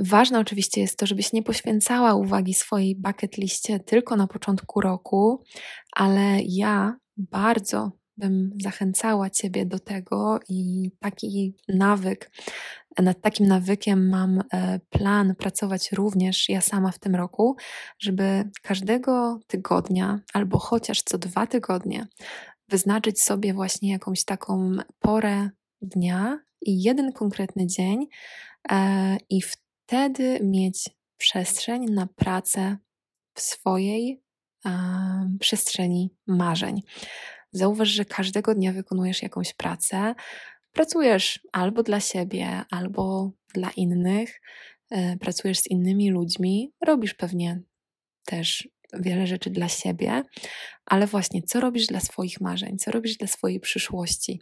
[0.00, 5.44] Ważne oczywiście jest to, żebyś nie poświęcała uwagi swojej bucket liście tylko na początku roku,
[5.92, 12.30] ale ja bardzo bym zachęcała Ciebie do tego i taki nawyk,
[12.98, 17.56] nad takim nawykiem mam e, plan pracować również ja sama w tym roku,
[17.98, 22.06] żeby każdego tygodnia albo chociaż co dwa tygodnie
[22.68, 25.50] wyznaczyć sobie właśnie jakąś taką porę
[25.82, 28.06] dnia i jeden konkretny dzień
[28.70, 32.76] e, i wtedy mieć przestrzeń na pracę
[33.34, 34.22] w swojej
[35.40, 36.82] przestrzeni marzeń.
[37.52, 40.14] Zauważ, że każdego dnia wykonujesz jakąś pracę.
[40.72, 44.40] Pracujesz albo dla siebie, albo dla innych,
[44.90, 47.62] e, pracujesz z innymi ludźmi, robisz pewnie
[48.24, 50.22] też wiele rzeczy dla siebie,
[50.86, 54.40] ale właśnie co robisz dla swoich marzeń, co robisz dla swojej przyszłości.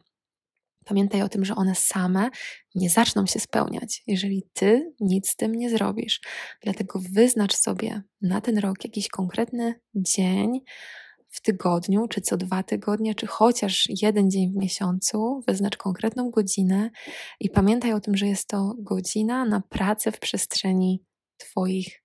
[0.84, 2.30] Pamiętaj o tym, że one same
[2.74, 6.20] nie zaczną się spełniać, jeżeli ty nic z tym nie zrobisz.
[6.62, 10.60] Dlatego wyznacz sobie na ten rok jakiś konkretny dzień,
[11.36, 16.90] w tygodniu, czy co dwa tygodnie, czy chociaż jeden dzień w miesiącu, wyznacz konkretną godzinę
[17.40, 21.04] i pamiętaj o tym, że jest to godzina na pracę w przestrzeni
[21.36, 22.02] Twoich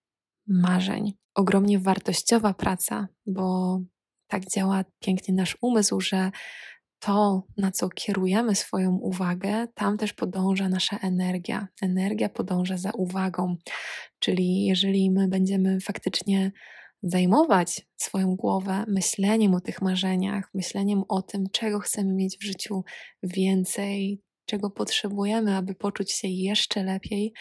[0.47, 1.13] marzeń.
[1.35, 3.79] Ogromnie wartościowa praca, bo
[4.27, 6.31] tak działa pięknie nasz umysł, że
[6.99, 11.67] to, na co kierujemy swoją uwagę, tam też podąża nasza energia.
[11.81, 13.55] Energia podąża za uwagą.
[14.19, 16.51] Czyli jeżeli my będziemy faktycznie
[17.03, 22.83] zajmować swoją głowę myśleniem o tych marzeniach, myśleniem o tym, czego chcemy mieć w życiu
[23.23, 27.33] więcej, czego potrzebujemy, aby poczuć się jeszcze lepiej,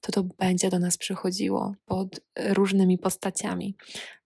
[0.00, 3.76] to to będzie do nas przychodziło pod różnymi postaciami.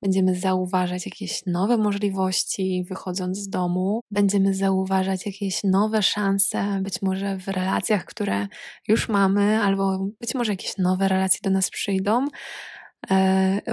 [0.03, 7.37] Będziemy zauważać jakieś nowe możliwości, wychodząc z domu, będziemy zauważać jakieś nowe szanse, być może
[7.37, 8.47] w relacjach, które
[8.89, 12.27] już mamy, albo być może jakieś nowe relacje do nas przyjdą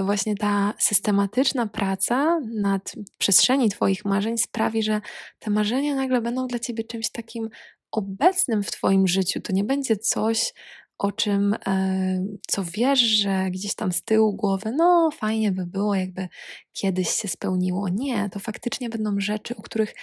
[0.04, 5.00] właśnie ta systematyczna praca nad przestrzeni Twoich marzeń sprawi, że
[5.38, 7.48] te marzenia nagle będą dla Ciebie czymś takim
[7.92, 9.40] obecnym w Twoim życiu.
[9.40, 10.52] To nie będzie coś,
[10.98, 15.94] o czym, e, co wiesz, że gdzieś tam z tyłu głowy, no fajnie by było,
[15.94, 16.28] jakby
[16.72, 17.88] kiedyś się spełniło.
[17.88, 19.94] Nie, to faktycznie będą rzeczy, o których,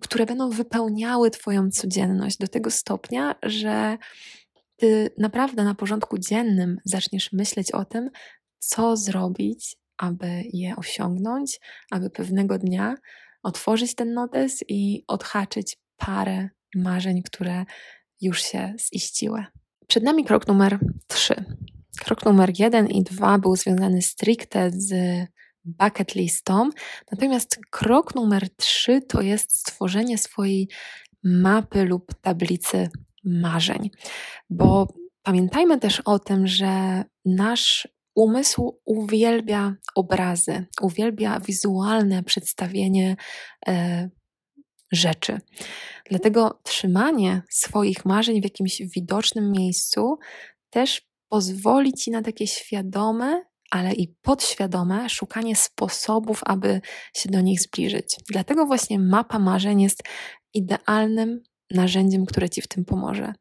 [0.00, 3.98] które będą wypełniały Twoją codzienność do tego stopnia, że
[4.76, 8.10] ty naprawdę na porządku dziennym zaczniesz myśleć o tym,
[8.58, 12.94] co zrobić, aby je osiągnąć, aby pewnego dnia
[13.42, 17.64] otworzyć ten notes i odhaczyć parę marzeń, które
[18.20, 19.44] już się ziściły.
[19.86, 21.44] Przed nami krok numer 3.
[22.04, 24.92] Krok numer 1 i 2 był związany stricte z
[25.64, 26.70] bucket listą,
[27.12, 30.68] natomiast krok numer 3 to jest stworzenie swojej
[31.24, 32.88] mapy lub tablicy
[33.24, 33.90] marzeń,
[34.50, 34.88] bo
[35.22, 43.16] pamiętajmy też o tym, że nasz Umysł uwielbia obrazy, uwielbia wizualne przedstawienie
[43.66, 44.08] e,
[44.92, 45.38] rzeczy.
[46.10, 50.18] Dlatego trzymanie swoich marzeń w jakimś widocznym miejscu
[50.70, 56.80] też pozwoli ci na takie świadome, ale i podświadome szukanie sposobów, aby
[57.14, 58.16] się do nich zbliżyć.
[58.28, 60.02] Dlatego właśnie mapa marzeń jest
[60.54, 63.32] idealnym narzędziem, które ci w tym pomoże.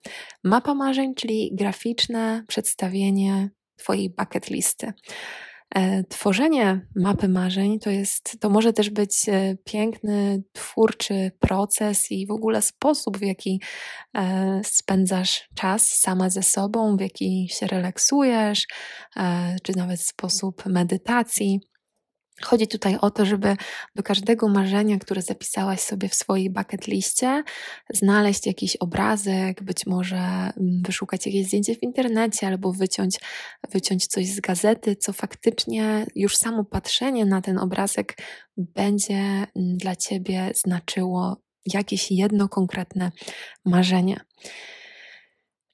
[0.44, 4.94] Mapa marzeń, czyli graficzne przedstawienie Twojej bucket listy.
[5.76, 12.28] E, tworzenie mapy marzeń to jest, to może też być e, piękny, twórczy proces i
[12.28, 13.62] w ogóle sposób, w jaki
[14.18, 18.68] e, spędzasz czas sama ze sobą, w jaki się relaksujesz,
[19.64, 21.60] czy nawet sposób medytacji.
[22.42, 23.56] Chodzi tutaj o to, żeby
[23.96, 27.44] do każdego marzenia, które zapisałaś sobie w swojej bucket liście,
[27.94, 30.54] znaleźć jakiś obrazek, być może mm,
[30.86, 33.20] wyszukać jakieś zdjęcie w internecie albo wyciąć,
[33.72, 38.18] wyciąć coś z gazety, co faktycznie już samo patrzenie na ten obrazek
[38.58, 41.38] będzie mm, dla ciebie znaczyło
[41.74, 43.12] jakieś jedno konkretne
[43.66, 44.20] marzenie.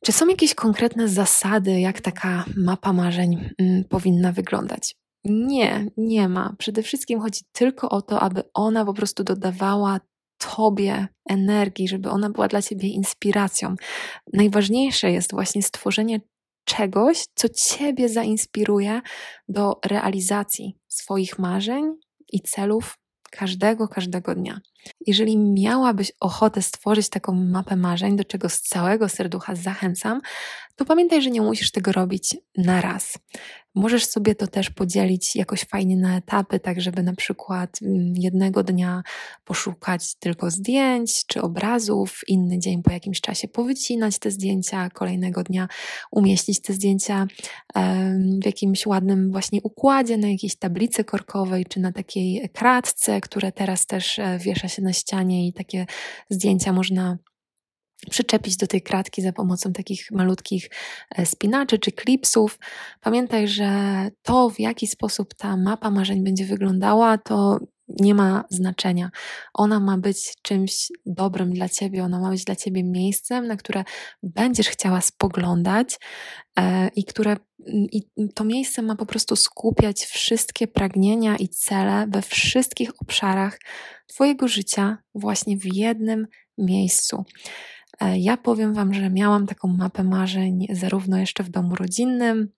[0.06, 5.01] Czy są jakieś konkretne zasady, jak taka mapa marzeń mm, powinna wyglądać?
[5.24, 6.56] Nie, nie ma.
[6.58, 10.00] Przede wszystkim chodzi tylko o to, aby ona po prostu dodawała
[10.56, 13.76] Tobie energii, żeby ona była dla Ciebie inspiracją.
[14.34, 16.22] Najważniejsze jest właśnie stworzenie
[16.66, 19.02] czegoś, co Ciebie zainspiruje
[19.48, 21.84] do realizacji swoich marzeń
[22.32, 22.98] i celów
[23.32, 24.60] każdego, każdego dnia.
[25.08, 30.22] Jeżeli miałabyś ochotę stworzyć taką mapę marzeń, do czego z całego serducha zachęcam,
[30.76, 33.18] to pamiętaj, że nie musisz tego robić na raz.
[33.76, 38.64] Możesz sobie to też podzielić jakoś fajnie na etapy, tak żeby na przykład mm, jednego
[38.64, 39.04] dnia
[39.46, 45.68] poszukać tylko zdjęć czy obrazów, inny dzień po jakimś czasie powycinać te zdjęcia, kolejnego dnia
[46.12, 47.28] umieścić te zdjęcia
[48.42, 53.86] w jakimś ładnym właśnie układzie, na jakiejś tablicy korkowej czy na takiej kratce, które teraz
[53.86, 55.86] też e, wiesza się na ścianie i takie
[56.30, 57.18] zdjęcia można
[58.10, 60.70] przyczepić do tej kratki za pomocą takich malutkich
[61.16, 62.60] e, spinaczy czy klipsów.
[63.02, 63.72] Pamiętaj, że
[64.22, 67.60] to, w jaki sposób ta mapa marzeń będzie wyglądała, to
[68.00, 69.10] nie ma znaczenia.
[69.54, 73.84] Ona ma być czymś dobrym dla ciebie, ona ma być dla ciebie miejscem, na które
[74.24, 76.00] będziesz chciała spoglądać
[76.60, 78.04] e, i które i
[78.36, 83.60] to miejsce ma po prostu skupiać wszystkie pragnienia i cele we wszystkich obszarach
[84.08, 86.28] Twojego życia właśnie w jednym
[86.58, 87.26] miejscu.
[88.02, 92.52] E, ja powiem Wam, że miałam taką mapę marzeń zarówno jeszcze w domu rodzinnym,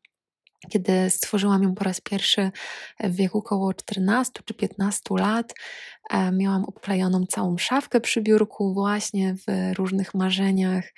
[0.69, 2.51] kiedy stworzyłam ją po raz pierwszy
[2.99, 5.53] w wieku około 14 czy 15 lat,
[6.33, 10.93] miałam obklejoną całą szafkę przy biurku, właśnie w różnych marzeniach.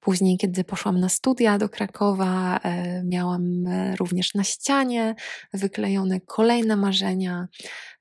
[0.00, 3.64] Później, kiedy poszłam na studia do Krakowa, e, miałam
[3.98, 5.14] również na ścianie
[5.52, 7.48] wyklejone kolejne marzenia.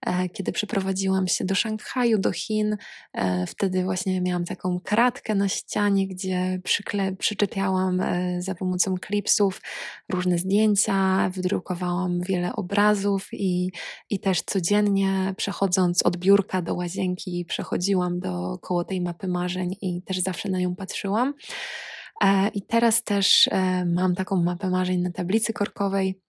[0.06, 2.78] E, kiedy przeprowadziłam się do Szanghaju, do Chin,
[3.13, 9.62] e, wtedy właśnie miałam taką kratkę na ścianie, gdzie przykle- przyczepiałam e, za pomocą klipsów
[10.10, 13.72] różne zdjęcia, wydrukowałam wiele obrazów i,
[14.10, 20.01] i też codziennie przechodząc od biurka do łazienki, przechodziłam do koło tej mapy marzeń i
[20.01, 21.33] też zawsze na nią patrzyłam.
[22.53, 23.49] I teraz też
[23.85, 26.21] mam taką mapę marzeń na tablicy korkowej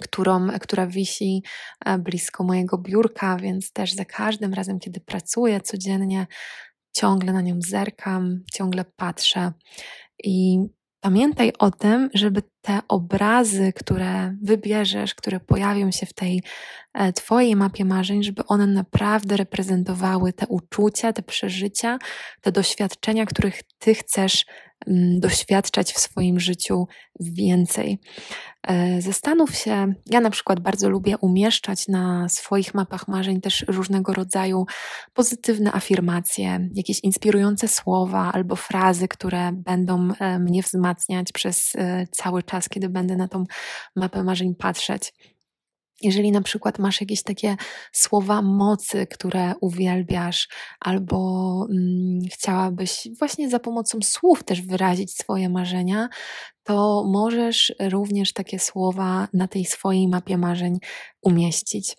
[0.00, 1.42] którą, która wisi
[1.84, 6.26] e, blisko mojego biurka, więc też za każdym razem, kiedy pracuję codziennie,
[6.92, 9.52] ciągle na nią zerkam, ciągle patrzę.
[10.24, 10.58] I
[11.00, 16.42] pamiętaj o tym, żeby te obrazy, które wybierzesz, które pojawią się w tej
[16.94, 21.98] e, Twojej mapie marzeń, żeby one naprawdę reprezentowały te uczucia, te przeżycia,
[22.40, 24.44] te doświadczenia, których Ty chcesz
[24.86, 26.86] Mm, doświadczać w swoim życiu
[27.20, 27.98] więcej.
[28.68, 34.12] E, zastanów się, ja na przykład bardzo lubię umieszczać na swoich mapach marzeń też różnego
[34.12, 34.66] rodzaju
[35.14, 41.72] pozytywne afirmacje, jakieś inspirujące słowa albo frazy, które będą e, mnie wzmacniać przez
[42.10, 43.44] cały czas, kiedy będę na tą
[43.96, 45.12] mapę marzeń patrzeć.
[46.02, 47.56] Jeżeli na przykład masz jakieś takie
[47.92, 50.48] słowa mocy, które uwielbiasz,
[50.80, 56.08] albo mm, chciałabyś właśnie za pomocą słów też wyrazić swoje marzenia,
[56.64, 60.78] to możesz również takie słowa na tej swojej mapie marzeń
[61.22, 61.96] umieścić.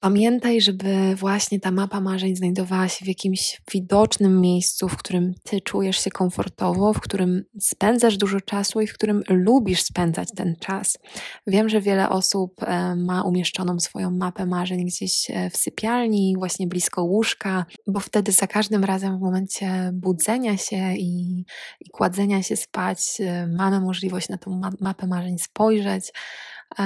[0.00, 5.60] Pamiętaj, żeby właśnie ta mapa marzeń znajdowała się w jakimś widocznym miejscu, w którym ty
[5.60, 10.98] czujesz się komfortowo, w którym spędzasz dużo czasu i w którym lubisz spędzać ten czas.
[11.46, 16.66] Wiem, że wiele osób e, ma umieszczoną swoją mapę marzeń gdzieś e, w sypialni, właśnie
[16.66, 21.44] blisko łóżka, bo wtedy za każdym razem w momencie budzenia się i,
[21.80, 26.12] i kładzenia się spać e, mamy możliwość na tą mapę marzeń spojrzeć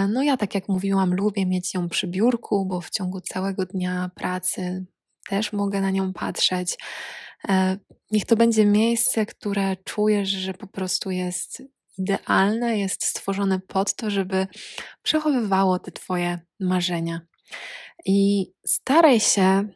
[0.08, 4.10] no ja, tak jak mówiłam, lubię mieć ją przy biurku, bo w ciągu całego dnia
[4.14, 4.86] pracy
[5.28, 6.76] też mogę na nią patrzeć.
[7.48, 7.76] E,
[8.10, 11.62] niech to będzie miejsce, które czujesz, że po prostu jest
[11.98, 14.46] idealne, jest stworzone pod to, żeby
[15.02, 17.20] przechowywało te Twoje marzenia.
[18.06, 19.68] I staraj się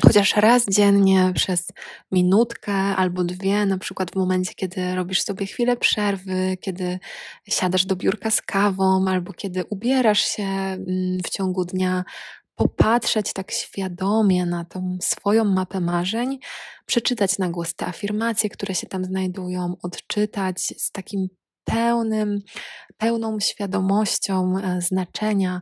[0.00, 1.66] chociaż raz dziennie przez
[2.12, 6.98] minutkę albo dwie, na przykład w momencie, kiedy robisz sobie chwilę przerwy, kiedy
[7.48, 12.04] siadasz do biurka z kawą, albo kiedy ubierasz się mm, w ciągu dnia,
[12.54, 16.38] popatrzeć tak świadomie na tą swoją mapę marzeń,
[16.86, 21.28] przeczytać na głos te afirmacje, które się tam znajdują, odczytać z takim
[21.64, 22.38] pełnym,
[22.96, 25.60] pełną świadomością e, znaczenia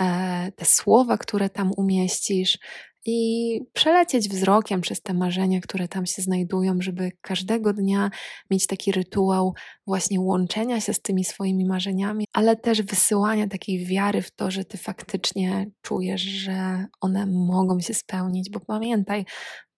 [0.00, 2.58] e, te słowa, które tam umieścisz,
[3.10, 8.10] i przelecieć wzrokiem przez te marzenia, które tam się znajdują, żeby każdego dnia
[8.50, 9.54] mieć taki rytuał
[9.86, 14.64] właśnie łączenia się z tymi swoimi marzeniami, ale też wysyłania takiej wiary w to, że
[14.64, 19.24] ty faktycznie czujesz, że one mogą się spełnić, bo pamiętaj,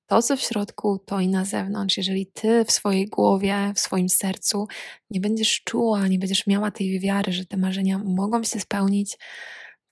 [0.06, 1.96] to, co w środku, to i na zewnątrz.
[1.96, 4.66] Jeżeli ty w swojej głowie, w swoim sercu
[5.10, 9.18] nie będziesz czuła, nie będziesz miała tej wiary, że te marzenia mogą się spełnić,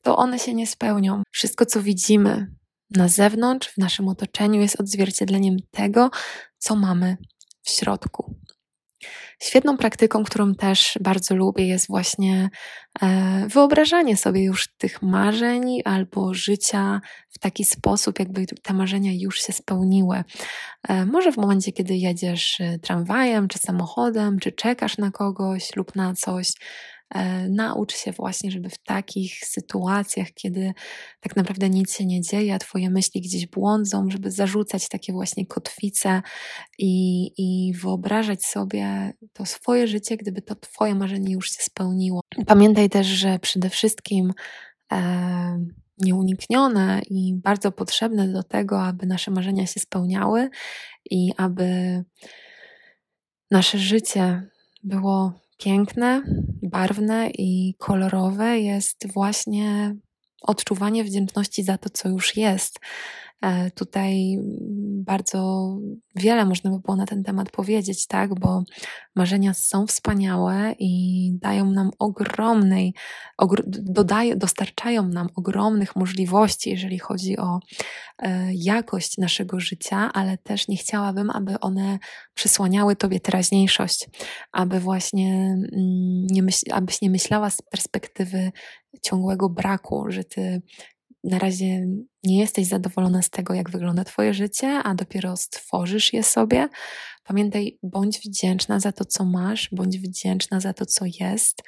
[0.03, 1.23] to one się nie spełnią.
[1.33, 2.58] Wszystko, co widzimy
[2.91, 6.11] na zewnątrz, w naszym otoczeniu, jest odzwierciedleniem tego,
[6.59, 7.17] co mamy
[7.63, 8.35] w środku.
[9.43, 12.51] Świetną praktyką, którą też bardzo lubię, jest właśnie
[13.03, 19.43] e, wyobrażanie sobie już tych marzeń albo życia w taki sposób, jakby te marzenia już
[19.43, 20.25] się spełniły.
[20.89, 25.97] E, może w momencie, kiedy jedziesz e, tramwajem, czy samochodem, czy czekasz na kogoś lub
[25.97, 26.53] na coś,
[27.49, 30.73] naucz się właśnie, żeby w takich sytuacjach, kiedy
[31.21, 35.47] tak naprawdę nic się nie dzieje, a Twoje myśli gdzieś błądzą, żeby zarzucać takie właśnie
[35.47, 36.23] kotwice
[36.79, 42.21] i, i wyobrażać sobie to swoje życie, gdyby to Twoje marzenie już się spełniło.
[42.47, 44.33] Pamiętaj też, że przede wszystkim
[44.93, 45.67] e,
[45.99, 50.51] nieuniknione i bardzo potrzebne do tego, aby nasze marzenia się spełniały
[51.11, 52.05] i aby
[53.51, 54.43] nasze życie
[54.83, 56.23] było piękne,
[56.63, 59.95] barwne i kolorowe jest właśnie
[60.43, 62.81] odczuwanie wdzięczności za to, co już jest.
[63.43, 64.39] E, tutaj
[65.05, 65.69] bardzo
[66.17, 68.63] wiele można by było na ten temat powiedzieć, tak, bo
[69.17, 72.95] marzenia są wspaniałe i dają nam ogromnej,
[73.39, 77.61] ogr dodają, dostarczają nam ogromnych możliwości, jeżeli chodzi o
[78.19, 81.99] e, jakość naszego życia, ale też nie chciałabym, aby one
[82.35, 84.09] przysłaniały Tobie teraźniejszość,
[84.53, 88.53] aby właśnie mm, nie abyś nie myślała z perspektywy
[89.03, 90.63] ciągłego braku, że Ty
[91.25, 91.87] na razie
[92.25, 96.69] nie jesteś zadowolona z tego, jak wygląda Twoje życie, a dopiero stworzysz je sobie.
[97.25, 101.63] Pamiętaj, bądź wdzięczna za to, co masz, bądź wdzięczna za to, co jest,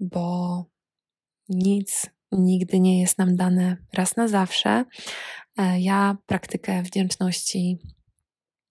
[0.00, 0.64] bo
[1.48, 4.84] nic nigdy nie jest nam dane raz na zawsze.
[5.58, 7.78] E, ja praktykę wdzięczności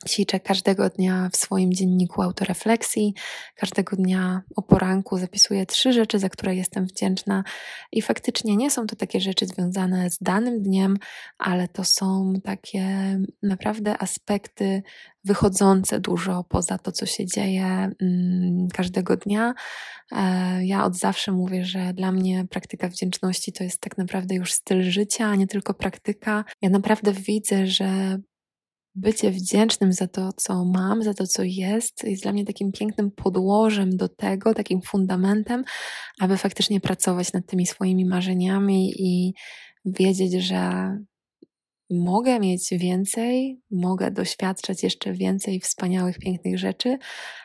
[0.10, 3.14] Ćwiczę każdego dnia w swoim dzienniku autorefleksji.
[3.56, 7.44] Każdego dnia o poranku zapisuję trzy rzeczy, za które jestem wdzięczna.
[7.92, 10.98] I faktycznie nie są to takie rzeczy związane z danym dniem,
[11.38, 14.84] ale to są takie naprawdę aspekty
[15.24, 19.54] wychodzące dużo poza to, co się dzieje mm, każdego dnia.
[20.12, 24.54] E, ja od zawsze mówię, że dla mnie praktyka wdzięczności to jest tak naprawdę już
[24.54, 26.44] styl życia, a nie tylko praktyka.
[26.62, 28.20] Ja naprawdę widzę, że
[28.96, 33.12] bycie wdzięcznym za to, co mam, za to, co jest, jest dla mnie takim pięknym
[33.12, 35.64] podłożem do tego, takim fundamentem,
[36.20, 39.34] aby faktycznie pracować nad tymi swoimi marzeniami i
[39.86, 40.92] wiedzieć, że
[41.90, 46.98] mogę mieć więcej, mogę doświadczać jeszcze więcej wspaniałych, pięknych rzeczy,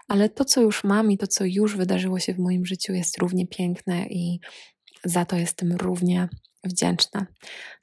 [0.08, 3.18] ale to, co już mam i to, co już wydarzyło się w moim życiu, jest
[3.18, 4.40] równie piękne i
[5.04, 6.28] za to jestem równie
[6.66, 7.26] wdzięczna.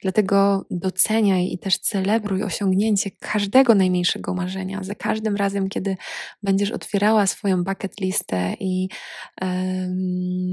[0.02, 4.82] Dlatego doceniaj i też celebruj osiągnięcie każdego najmniejszego marzenia.
[4.82, 5.96] Za każdym razem, kiedy
[6.42, 8.88] będziesz otwierała swoją bucket listę i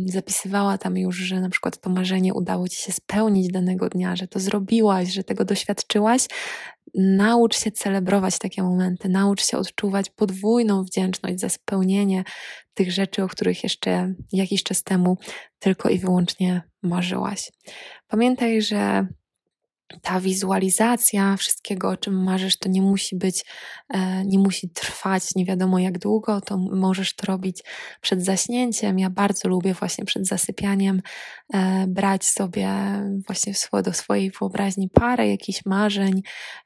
[0.06, 4.28] zapisywała tam już, że na przykład to marzenie udało ci się spełnić danego dnia, że
[4.28, 6.22] to zrobiłaś, że tego doświadczyłaś,
[6.96, 12.24] naucz się celebrować takie momenty, naucz się odczuwać podwójną wdzięczność za spełnienie
[12.74, 15.18] tych rzeczy, o których jeszcze jakiś czas temu
[15.60, 17.52] tylko i wyłącznie marzyłaś.
[18.12, 19.08] Pamiętaj, że
[20.02, 23.46] ta wizualizacja wszystkiego, o czym marzysz, to nie musi być,
[23.90, 27.64] e, nie musi trwać nie wiadomo jak długo, to możesz to robić
[28.02, 29.00] przed zaśnięciem.
[29.00, 31.02] Ja bardzo lubię właśnie przed zasypianiem
[31.54, 32.70] e, brać sobie
[33.28, 33.54] właśnie
[33.84, 36.22] do swojej wyobraźni parę jakichś marzeń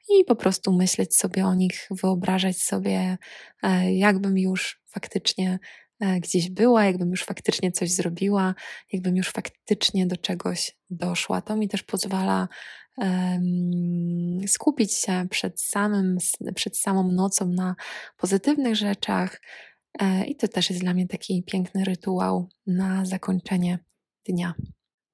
[0.08, 3.18] i po prostu myśleć sobie o nich, wyobrażać sobie,
[3.62, 5.58] e, jakbym już faktycznie
[6.00, 8.54] gdzieś była, jakbym już faktycznie coś zrobiła,
[8.92, 11.40] jakbym już faktycznie do czegoś doszła.
[11.40, 12.48] To mi też pozwala
[14.46, 16.16] skupić się przed, samym,
[16.54, 17.74] przed samą nocą na
[18.16, 19.40] pozytywnych rzeczach.
[20.00, 23.78] E, I to też jest dla mnie taki piękny rytuał na zakończenie
[24.28, 24.54] dnia.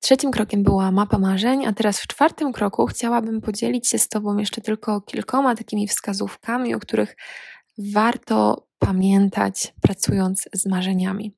[0.01, 4.39] Trzecim krokiem była mapa marzeń, a teraz w czwartym kroku chciałabym podzielić się z Tobą
[4.39, 7.17] jeszcze tylko kilkoma takimi wskazówkami, o których
[7.79, 11.35] warto pamiętać pracując z marzeniami.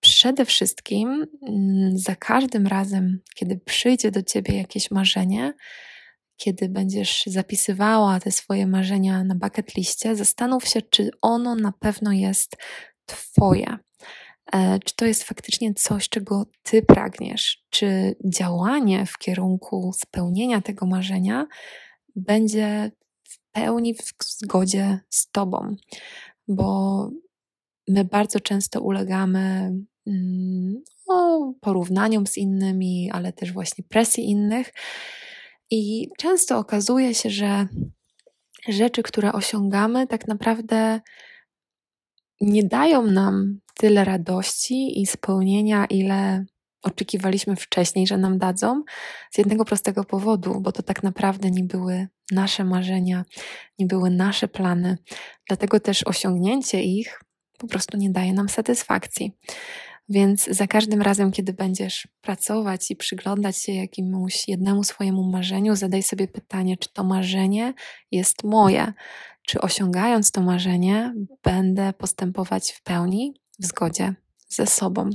[0.00, 5.54] Przede wszystkim, mm, za każdym razem, kiedy przyjdzie do ciebie jakieś marzenie,
[6.36, 12.12] kiedy będziesz zapisywała te swoje marzenia na bucket liście, zastanów się, czy ono na pewno
[12.12, 12.56] jest
[13.06, 13.78] Twoje.
[14.52, 17.64] E, czy to jest faktycznie coś, czego Ty pragniesz?
[17.70, 21.46] Czy działanie w kierunku spełnienia tego marzenia
[22.16, 22.90] będzie
[23.28, 25.76] w pełni w zgodzie z Tobą?
[26.48, 27.10] Bo
[27.88, 29.72] my bardzo często ulegamy
[31.08, 34.72] no, porównaniom z innymi, ale też właśnie presji innych.
[35.70, 37.66] I często okazuje się, że
[38.68, 41.00] rzeczy, które osiągamy, tak naprawdę
[42.40, 46.44] nie dają nam tyle radości i spełnienia, ile
[46.84, 48.82] oczekiwaliśmy wcześniej, że nam dadzą,
[49.30, 53.24] z jednego prostego powodu, bo to tak naprawdę nie były nasze marzenia,
[53.78, 54.98] nie były nasze plany.
[55.48, 57.20] Dlatego też osiągnięcie ich
[57.58, 59.32] po prostu nie daje nam satysfakcji.
[60.08, 66.02] Więc za każdym razem, kiedy będziesz pracować i przyglądać się jakiemuś jednemu swojemu marzeniu, zadaj
[66.02, 67.74] sobie pytanie, czy to marzenie
[68.10, 68.92] jest moje,
[69.46, 71.14] czy osiągając to marzenie,
[71.44, 74.14] będę postępować w pełni w zgodzie
[74.54, 75.10] ze sobą.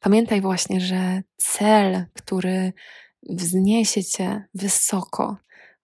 [0.00, 2.72] Pamiętaj właśnie, że cel, który
[3.28, 5.36] wzniesie cię wysoko,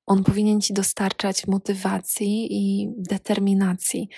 [0.07, 4.09] on powinien ci dostarczać motywacji i determinacji.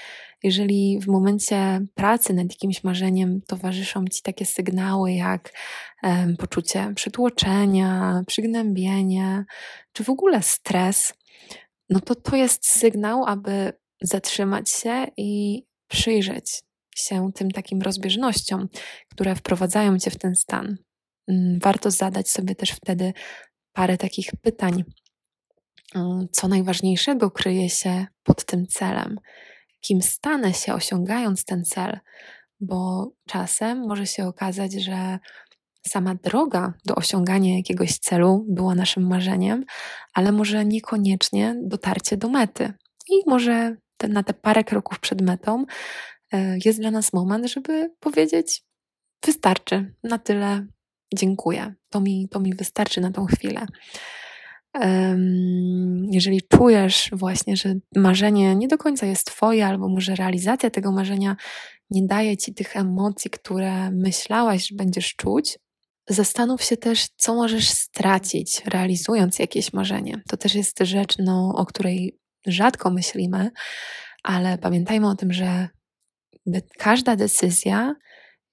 [0.42, 5.52] Jeżeli w momencie pracy nad jakimś marzeniem towarzyszą ci takie sygnały jak
[6.02, 9.44] um, poczucie przytłoczenia, przygnębienie,
[9.92, 11.14] czy w ogóle stres,
[11.90, 16.62] no to to jest sygnał, aby zatrzymać się i przyjrzeć
[16.98, 18.68] się tym takim rozbieżnościom,
[19.10, 20.76] które wprowadzają cię w ten stan.
[21.28, 23.12] Mm, warto zadać sobie też wtedy
[23.72, 24.84] parę takich pytań.
[26.32, 29.16] Co najważniejszego kryje się pod tym celem?
[29.80, 31.98] Kim stanę się osiągając ten cel?
[32.60, 35.18] Bo czasem może się okazać, że
[35.86, 39.64] sama droga do osiągania jakiegoś celu była naszym marzeniem,
[40.14, 42.72] ale może niekoniecznie dotarcie do mety.
[43.08, 45.64] I może te, na te parę kroków przed metą
[46.64, 48.62] jest dla nas moment, żeby powiedzieć:
[49.26, 50.66] Wystarczy, na tyle
[51.14, 51.74] dziękuję.
[51.90, 53.66] To mi, to mi wystarczy na tą chwilę.
[56.10, 61.36] Jeżeli czujesz właśnie, że marzenie nie do końca jest Twoje, albo może realizacja tego marzenia
[61.90, 65.58] nie daje Ci tych emocji, które myślałaś, że będziesz czuć,
[66.08, 70.22] Zastanów się też, co możesz stracić, realizując jakieś marzenie.
[70.28, 73.50] To też jest rzecz, no, o której rzadko myślimy,
[74.22, 75.68] ale pamiętajmy o tym, że
[76.50, 77.94] de każda decyzja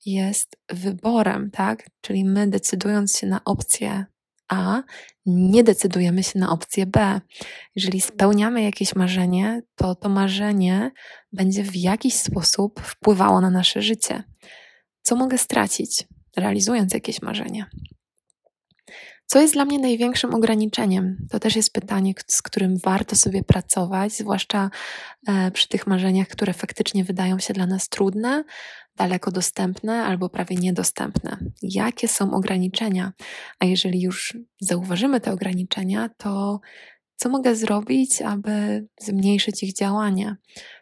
[0.05, 1.89] jest wyborem, tak?
[2.01, 4.05] Czyli my decydując się na opcję
[4.47, 4.83] A,
[5.25, 7.21] nie decydujemy się na opcję B.
[7.75, 10.91] Jeżeli spełniamy jakieś marzenie, to to marzenie
[11.33, 14.23] będzie w jakiś sposób wpływało na nasze życie.
[15.01, 16.07] Co mogę stracić?
[16.37, 17.65] realizując jakieś marzenie.
[19.35, 21.27] Co jest dla mnie największym ograniczeniem?
[21.31, 24.69] To też jest pytanie, z którym warto sobie pracować, zwłaszcza
[25.27, 28.43] e, przy tych marzeniach, które faktycznie wydają się dla nas trudne,
[28.95, 31.37] daleko dostępne albo prawie niedostępne.
[31.61, 33.13] Jakie są ograniczenia?
[33.59, 36.59] A jeżeli już zauważymy te ograniczenia, to
[37.15, 40.35] co mogę zrobić, aby zmniejszyć ich działanie?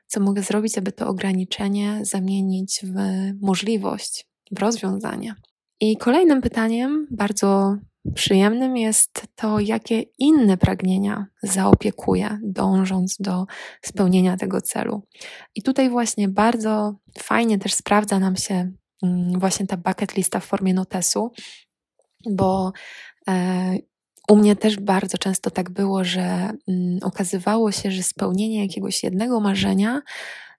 [0.07, 2.95] Co mogę zrobić, aby to ograniczenie zamienić w
[3.41, 5.35] możliwość, w rozwiązanie.
[5.79, 7.77] I kolejnym pytaniem, bardzo
[8.15, 13.45] przyjemnym, jest to, jakie inne pragnienia zaopiekuję, dążąc do
[13.81, 15.01] spełnienia tego celu.
[15.55, 18.71] I tutaj właśnie bardzo fajnie też sprawdza nam się
[19.03, 21.31] mm, właśnie ta bucket lista w formie notesu,
[22.29, 22.71] bo
[23.27, 23.77] e,
[24.29, 26.21] u mnie też bardzo często tak było, że
[26.67, 30.01] mm, okazywało się, że spełnienie jakiegoś jednego marzenia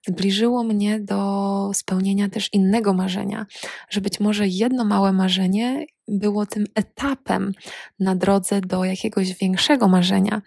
[0.07, 3.45] zbliżyło mnie do spełnienia też innego marzenia,
[3.89, 7.51] że być może jedno małe marzenie było tym etapem
[7.99, 10.41] na drodze do jakiegoś większego marzenia.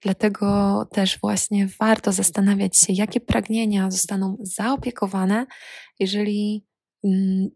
[0.00, 5.46] Dlatego też właśnie warto zastanawiać się, jakie pragnienia zostaną zaopiekowane,
[5.98, 6.66] jeżeli
[7.04, 7.48] mm,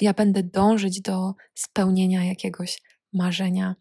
[0.00, 2.82] ja będę dążyć do spełnienia jakiegoś
[3.12, 3.74] marzenia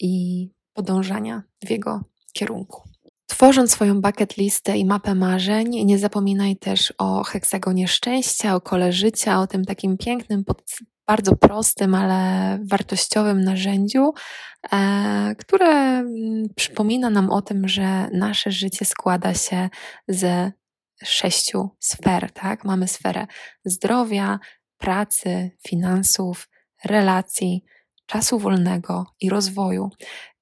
[0.00, 2.00] i podążania w jego
[2.32, 2.95] kierunku.
[3.26, 8.92] Tworząc swoją bucket listę i mapę marzeń, nie zapominaj też o heksagonie szczęścia, o kole
[8.92, 10.44] życia, o tym takim pięknym,
[11.06, 14.12] bardzo prostym, ale wartościowym narzędziu,
[14.72, 15.68] e, które
[15.98, 19.68] mm, przypomina nam o tym, że nasze życie składa się
[20.08, 20.52] ze
[21.04, 22.64] sześciu sfer, tak?
[22.64, 23.26] Mamy sferę
[23.64, 24.38] zdrowia,
[24.78, 26.48] pracy, finansów,
[26.84, 27.64] relacji,
[28.06, 29.90] czasu wolnego i rozwoju.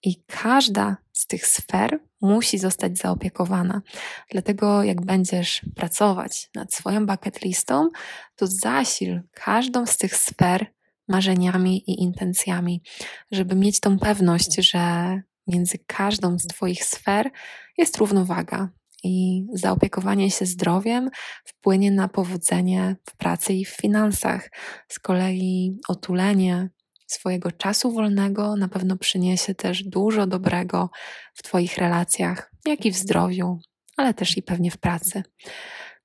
[0.03, 3.83] I każda z tych sfer musi zostać zaopiekowana.
[4.31, 7.89] Dlatego, jak będziesz pracować nad swoją bucket listą,
[8.37, 10.67] to zasil każdą z tych sfer
[11.09, 12.83] marzeniami i intencjami,
[13.31, 17.31] żeby mieć tą pewność, że między każdą z Twoich sfer
[17.79, 18.69] jest równowaga.
[19.07, 21.11] I zaopiekowanie się zdrowiem
[21.45, 24.51] wpłynie na powodzenie w pracy i w finansach.
[24.89, 26.71] Z kolei otulenie
[27.07, 30.91] swojego czasu wolnego na pewno przyniesie też dużo dobrego
[31.35, 33.59] w Twoich relacjach, jak i w zdrowiu,
[33.97, 35.23] ale też i pewnie w pracy.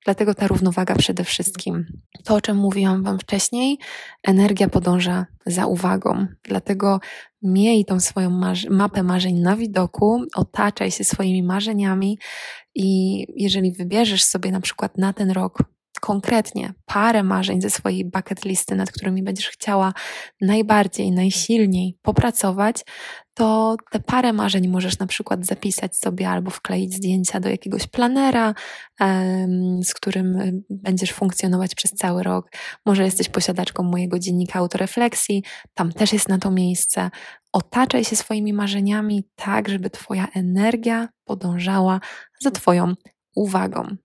[0.04, 1.86] Dlatego ta równowaga przede wszystkim.
[2.24, 3.78] to, o czym mówiłam Wam wcześniej,
[4.22, 6.26] energia podąża za uwagą.
[6.42, 7.00] Dlatego
[7.42, 8.40] miej tą swoją
[8.70, 12.18] mapę marzeń na widoku, otaczaj się swoimi marzeniami
[12.74, 15.58] i jeżeli wybierzesz sobie na przykład na ten rok
[16.00, 19.92] konkretnie parę marzeń ze swojej bucket listy, nad którymi będziesz chciała
[20.40, 22.84] najbardziej, najsilniej popracować,
[23.34, 28.54] to te parę marzeń możesz na przykład zapisać sobie albo wkleić zdjęcia do jakiegoś planera,
[29.82, 32.50] z którym y, będziesz funkcjonować przez cały rok.
[32.86, 35.44] Może jesteś posiadaczką mojego dziennika autorefleksji,
[35.74, 37.10] tam też jest na to miejsce.
[37.52, 42.00] Otaczaj się swoimi marzeniami tak, żeby Twoja energia podążała
[42.40, 42.94] za Twoją
[43.36, 43.96] uwagą.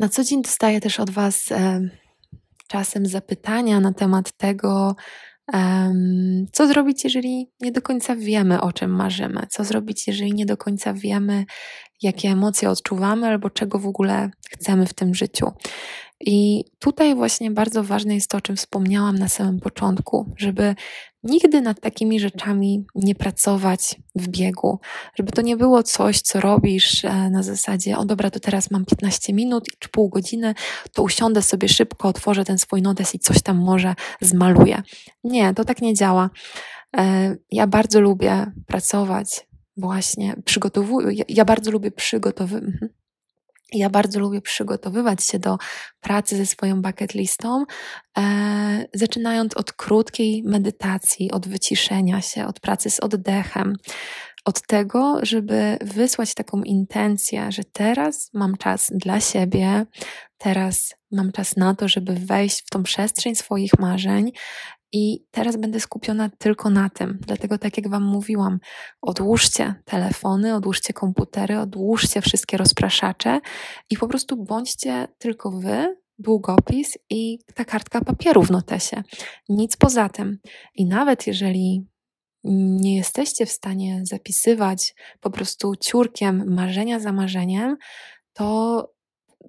[0.00, 1.48] Na co dzień dostaję też od Was
[2.68, 4.96] czasem zapytania na temat tego,
[6.52, 10.56] co zrobić, jeżeli nie do końca wiemy, o czym marzymy, co zrobić, jeżeli nie do
[10.56, 11.44] końca wiemy,
[12.02, 15.52] jakie emocje odczuwamy albo czego w ogóle chcemy w tym życiu.
[16.26, 20.74] I tutaj właśnie bardzo ważne jest to, o czym wspomniałam na samym początku, żeby
[21.22, 24.80] nigdy nad takimi rzeczami nie pracować w biegu,
[25.14, 28.84] żeby to nie było coś, co robisz e, na zasadzie, o dobra, to teraz mam
[28.84, 30.54] 15 minut czy pół godziny,
[30.92, 34.82] to usiądę sobie szybko, otworzę ten swój notes i coś tam może zmaluję.
[35.24, 36.30] Nie, to tak nie działa.
[36.96, 39.46] E, ja bardzo lubię pracować
[39.76, 42.99] właśnie, przygotowuję, ja bardzo lubię przygotowywać.
[43.72, 45.58] Ja bardzo lubię przygotowywać się do
[46.00, 47.64] pracy ze swoją bucket listą,
[48.18, 53.76] e, zaczynając od krótkiej medytacji, od wyciszenia się, od pracy z oddechem,
[54.44, 59.86] od tego, żeby wysłać taką intencję, że teraz mam czas dla siebie,
[60.38, 64.30] teraz mam czas na to, żeby wejść w tą przestrzeń swoich marzeń
[64.92, 67.18] i teraz będę skupiona tylko na tym.
[67.26, 68.58] Dlatego, tak jak Wam mówiłam,
[69.02, 73.40] odłóżcie telefony, odłóżcie komputery, odłóżcie wszystkie rozpraszacze
[73.90, 79.02] i po prostu bądźcie tylko Wy, długopis i ta kartka papieru w notesie.
[79.48, 80.38] Nic poza tym.
[80.74, 81.86] I nawet jeżeli
[82.44, 87.76] nie jesteście w stanie zapisywać po prostu ciurkiem marzenia za marzeniem,
[88.32, 88.92] to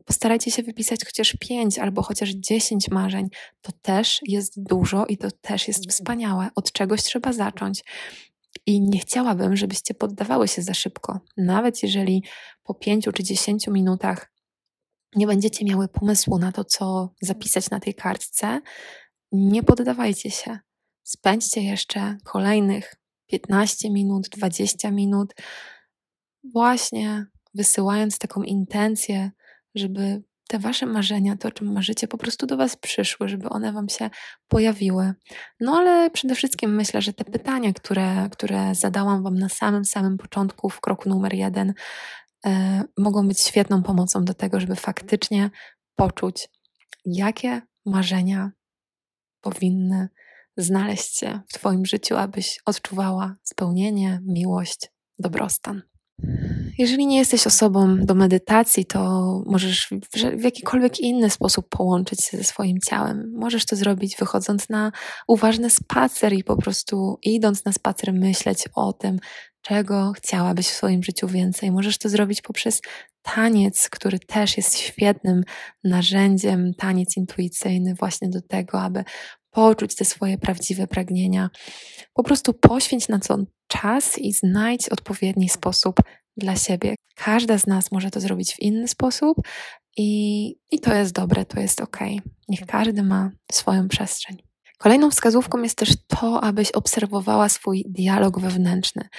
[0.06, 3.30] postarajcie się wypisać chociaż pięć albo chociaż dziesięć marzeń.
[3.62, 5.92] To też jest dużo i to też jest mhm.
[5.92, 6.50] wspaniałe.
[6.56, 7.84] Od czegoś trzeba zacząć.
[8.66, 11.20] I nie chciałabym, żebyście poddawały się za szybko.
[11.38, 12.24] Nawet jeżeli
[12.64, 14.32] po pięciu czy dziesięciu minutach
[15.16, 18.62] nie będziecie miały pomysłu na to, co zapisać na tej kartce,
[19.32, 20.60] nie poddawajcie się.
[21.04, 22.96] Spędźcie jeszcze kolejnych
[23.28, 25.34] 15 minut, 20 minut,
[26.54, 29.32] właśnie wysyłając taką intencję
[29.76, 33.74] żeby te wasze marzenia, to o czym marzycie, po prostu do was przyszły, żeby one
[33.74, 34.10] wam się
[34.48, 35.14] pojawiły.
[35.60, 40.18] No ale przede wszystkim myślę, że te pytania, które, które zadałam wam na samym, samym
[40.18, 41.74] początku, w kroku numer jeden,
[42.46, 45.50] e, mogą być świetną pomocą do tego, żeby faktycznie
[45.96, 46.50] poczuć,
[47.06, 48.52] jakie marzenia
[49.42, 50.10] powinny
[50.58, 55.82] znaleźć się w Twoim życiu, abyś odczuwała spełnienie, miłość, dobrostan.
[56.78, 59.00] Jeżeli nie jesteś osobą do medytacji, to
[59.46, 59.90] możesz
[60.38, 63.34] w jakikolwiek inny sposób połączyć się ze swoim ciałem.
[63.36, 64.92] Możesz to zrobić wychodząc na
[65.28, 69.20] uważny spacer i po prostu idąc na spacer myśleć o tym,
[69.62, 71.72] czego chciałabyś w swoim życiu więcej.
[71.72, 72.82] Możesz to zrobić poprzez
[73.22, 75.44] taniec, który też jest świetnym
[75.84, 79.04] narzędziem, taniec intuicyjny właśnie do tego, aby
[79.52, 81.50] poczuć te swoje prawdziwe pragnienia.
[82.14, 85.96] Po prostu poświęć na to czas i znajdź odpowiedni sposób
[86.38, 86.96] dla siebie.
[87.16, 89.38] Każda z nas może to zrobić w inny sposób
[89.98, 92.00] i, i to jest dobre, to jest ok.
[92.50, 94.38] Niech każdy ma swoją przestrzeń.
[94.82, 99.10] Kolejną wskazówką jest też to, abyś obserwowała swój dialog wewnętrzny.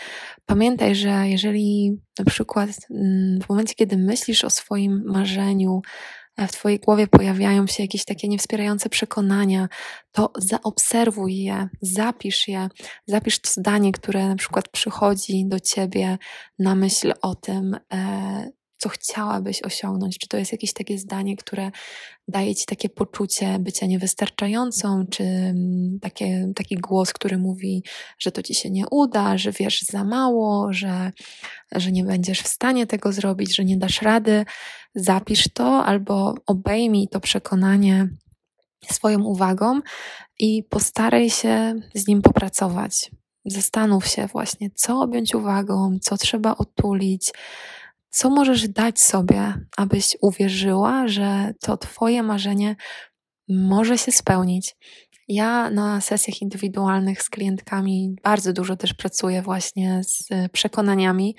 [0.46, 5.80] Pamiętaj, że jeżeli na przykład mm, w momencie, kiedy myślisz o swoim marzeniu,
[6.38, 9.68] w Twojej głowie pojawiają się jakieś takie niewspierające przekonania,
[10.12, 12.68] to zaobserwuj je, zapisz je,
[13.06, 16.18] zapisz to zdanie, które na przykład przychodzi do Ciebie
[16.58, 18.50] na myśl o tym, e,
[18.82, 20.18] co chciałabyś osiągnąć?
[20.18, 21.70] Czy to jest jakieś takie zdanie, które
[22.28, 27.84] daje ci takie poczucie bycia niewystarczającą, czy mm, takie, taki głos, który mówi,
[28.18, 31.12] że to ci się nie uda, że wiesz za mało, że,
[31.72, 34.44] że nie będziesz w stanie tego zrobić, że nie dasz rady?
[34.94, 38.08] Zapisz to albo obejmij to przekonanie
[38.90, 39.80] swoją uwagą
[40.38, 43.10] i postaraj się z nim popracować.
[43.44, 47.32] Zastanów się właśnie, co objąć uwagą, co trzeba otulić,
[48.12, 52.76] co możesz dać sobie, abyś uwierzyła, że to Twoje marzenie
[53.48, 54.76] może się spełnić?
[55.28, 61.36] Ja na sesjach indywidualnych z klientkami bardzo dużo też pracuję właśnie z przekonaniami,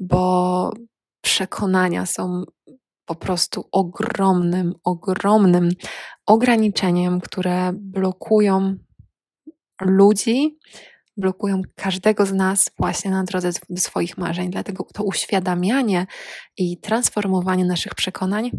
[0.00, 0.72] bo
[1.20, 2.42] przekonania są
[3.04, 5.70] po prostu ogromnym, ogromnym
[6.26, 8.74] ograniczeniem, które blokują
[9.80, 10.58] ludzi,
[11.18, 14.50] blokują każdego z nas właśnie na drodze do swoich marzeń.
[14.50, 16.06] Dlatego to uświadamianie
[16.56, 18.50] i transformowanie naszych przekonań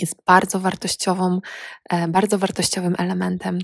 [0.00, 1.40] jest bardzo wartościową,
[1.90, 3.58] e, bardzo wartościowym elementem,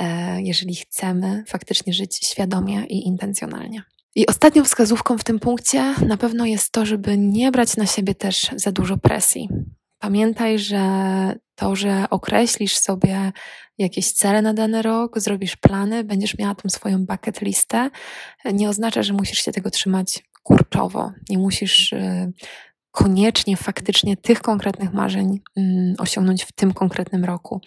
[0.00, 3.82] e, jeżeli chcemy faktycznie żyć świadomie i intencjonalnie.
[4.14, 8.14] I ostatnią wskazówką w tym punkcie na pewno jest to, żeby nie brać na siebie
[8.14, 9.48] też za dużo presji.
[10.02, 10.82] Pamiętaj, że
[11.54, 13.32] to, że określisz sobie
[13.78, 17.90] jakieś cele na dany rok, zrobisz plany, będziesz miała tą swoją bucket listę,
[18.52, 21.12] nie oznacza, że musisz się tego trzymać kurczowo.
[21.28, 22.32] Nie musisz y,
[22.90, 27.60] koniecznie faktycznie tych konkretnych marzeń mm, osiągnąć w tym konkretnym roku.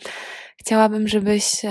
[0.57, 1.61] Chciałabym, żebyś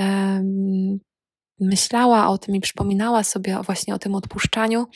[1.61, 4.87] myślała o tym i przypominała sobie właśnie o tym odpuszczaniu,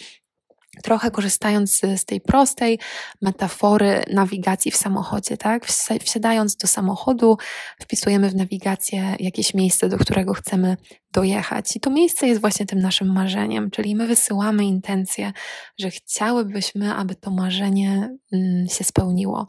[0.83, 2.79] trochę korzystając z, tej prostej
[3.23, 5.67] metafory nawigacji w samochodzie, tak?
[6.05, 7.37] Wsiadając do samochodu,
[7.81, 10.77] wpisujemy w nawigację jakieś miejsce, do którego chcemy
[11.13, 11.77] dojechać.
[11.77, 15.33] I to miejsce jest właśnie tym naszym marzeniem, czyli my wysyłamy intencję,
[15.79, 19.49] że chciałybyśmy, aby to marzenie mm, się spełniło.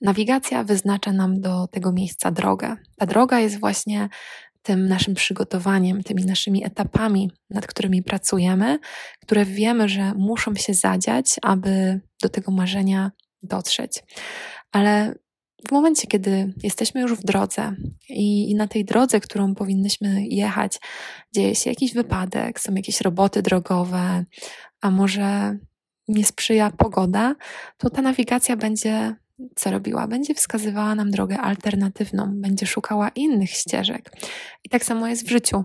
[0.00, 2.76] Nawigacja wyznacza nam do tego miejsca drogę.
[2.98, 4.08] Ta droga jest właśnie
[4.66, 8.78] tym naszym przygotowaniem, tymi naszymi etapami, nad którymi pracujemy,
[9.22, 13.10] które wiemy, że muszą się zadziać, aby do tego marzenia
[13.42, 14.02] dotrzeć.
[14.72, 15.14] Ale
[15.68, 17.74] w momencie, kiedy jesteśmy już w drodze
[18.08, 20.78] i, i, na tej drodze, którą powinnyśmy jechać,
[21.34, 24.24] dzieje się jakiś wypadek, są jakieś roboty drogowe,
[24.80, 25.58] a może
[26.08, 27.34] nie sprzyja pogoda,
[27.76, 29.14] to ta nawigacja będzie
[29.56, 30.06] co robiła?
[30.06, 34.12] Będzie wskazywała nam drogę alternatywną, będzie szukała innych ścieżek.
[34.64, 35.64] I tak samo jest w życiu.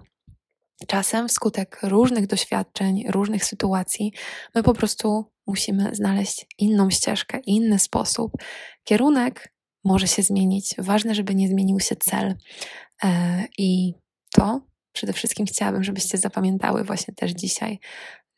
[0.88, 4.14] Czasem wskutek różnych doświadczeń, różnych sytuacji,
[4.56, 8.32] my po prostu musimy znaleźć inną ścieżkę, inny sposób.
[8.84, 9.54] Kierunek
[9.84, 10.76] może się zmienić.
[10.78, 12.36] Ważne, żeby nie zmienił się cel.
[13.04, 13.94] E, I
[14.34, 14.62] to
[14.94, 17.80] przede wszystkim chciałabym, żebyście zapamiętały właśnie też dzisiaj,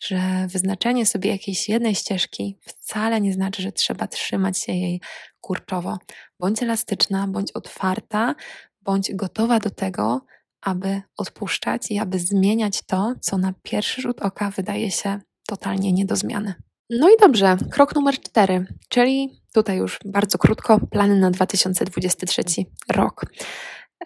[0.08, 5.01] że wyznaczenie sobie jakiejś jednej ścieżki wcale nie znaczy, że trzeba trzymać się jej
[5.41, 5.97] kurczowo.
[6.39, 8.36] Bądź elastyczna, bądź otwarta,
[8.82, 10.26] bądź gotowa do tego,
[10.62, 16.06] aby odpuszczać i aby zmieniać to, co na pierwszy rzut oka wydaje się totalnie nie
[16.06, 16.54] do zmiany.
[16.89, 22.43] No i dobrze, krok numer cztery, czyli tutaj już bardzo krótko, plany na 2023
[22.91, 23.26] rok.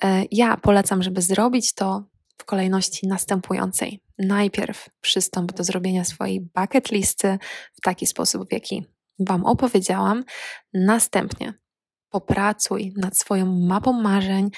[0.04, 2.04] E, ja polecam, żeby zrobić to
[2.38, 4.02] w kolejności następującej.
[4.20, 7.38] Najpierw przystąp do zrobienia swojej bucket listy
[7.74, 8.86] w taki sposób, w jaki
[9.20, 10.24] Wam opowiedziałam.
[10.74, 11.54] Następnie
[12.10, 14.50] popracuj nad swoją mapą marzeń.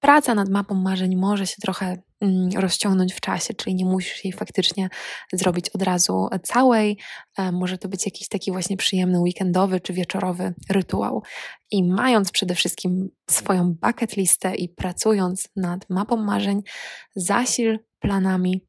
[0.00, 2.02] Praca nad mapą marzeń może się trochę
[2.56, 4.88] rozciągnąć w czasie, czyli nie musisz jej faktycznie
[5.32, 6.98] zrobić od razu całej.
[7.38, 11.22] E, może to być jakiś taki właśnie przyjemny weekendowy czy wieczorowy rytuał.
[11.70, 16.62] I mając przede wszystkim swoją bucket listę i pracując nad mapą marzeń,
[17.16, 18.68] zasil planami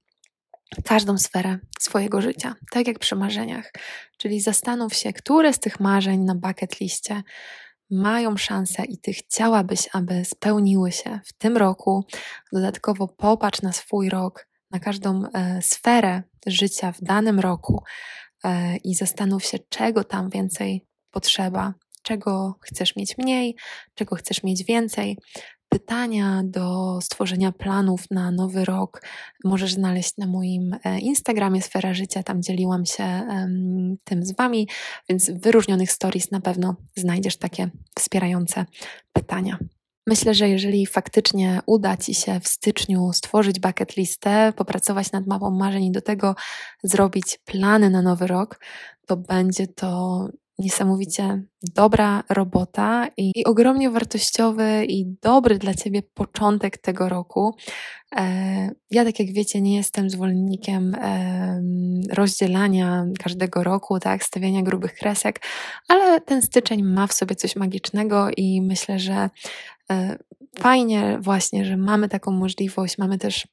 [0.84, 3.72] każdą sferę swojego życia, tak jak przy marzeniach.
[4.18, 7.24] Czyli zastanów się, które z tych marzeń na bucket liście
[7.92, 12.06] mają szansę i ty chciałabyś, aby spełniły się w tym roku.
[12.54, 17.84] Dodatkowo popatrz na swój rok, na każdą e, sferę życia w danym roku
[18.44, 21.74] e, i zastanów się, czego tam więcej potrzeba,
[22.04, 23.56] czego chcesz mieć mniej,
[23.96, 25.18] czego chcesz mieć więcej,
[25.70, 29.02] pytania do stworzenia planów na nowy rok
[29.44, 32.24] możesz znaleźć na moim e, Instagramie Sfera Życia.
[32.24, 33.28] Tam dzieliłam się
[34.04, 34.68] tym z Wami,
[35.10, 38.66] więc w wyróżnionych stories na pewno znajdziesz takie wspierające
[39.14, 39.58] pytania.
[40.08, 45.52] Myślę, że jeżeli faktycznie uda Ci się w styczniu stworzyć bucket listę, popracować nad mapą
[45.52, 46.36] marzeń i do tego
[46.84, 48.60] zrobić plany na nowy rok,
[49.08, 50.28] to będzie to
[50.60, 51.44] niesamowicie
[51.76, 57.56] dobra robota i, i, ogromnie wartościowy i dobry dla Ciebie początek tego roku.
[58.16, 61.62] E, ja, tak jak wiecie, nie jestem zwolennikiem e,
[62.12, 65.42] rozdzielania każdego roku, tak, stawiania grubych kresek,
[65.88, 69.30] ale ten styczeń ma w sobie coś magicznego i myślę, że
[69.92, 70.18] e,
[70.60, 73.48] fajnie właśnie, że mamy taką możliwość, mamy też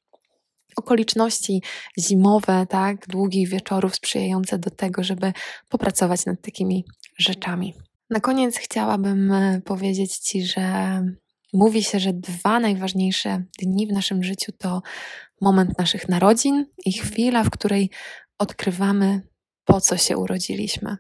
[0.76, 1.62] okoliczności
[1.98, 5.32] zimowe, tak, długich wieczorów sprzyjające do tego, żeby
[5.68, 6.84] popracować nad takimi
[7.18, 7.74] rzeczami.
[8.10, 11.02] Na koniec chciałabym e, powiedzieć Ci, że
[11.52, 14.82] mówi się, że dwa najważniejsze dni w naszym życiu to
[15.40, 17.90] moment naszych narodzin i chwila, w której
[18.38, 19.20] odkrywamy,
[19.64, 20.96] po co się urodziliśmy.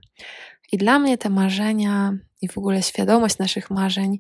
[0.72, 4.18] I dla mnie te marzenia i w ogóle świadomość naszych marzeń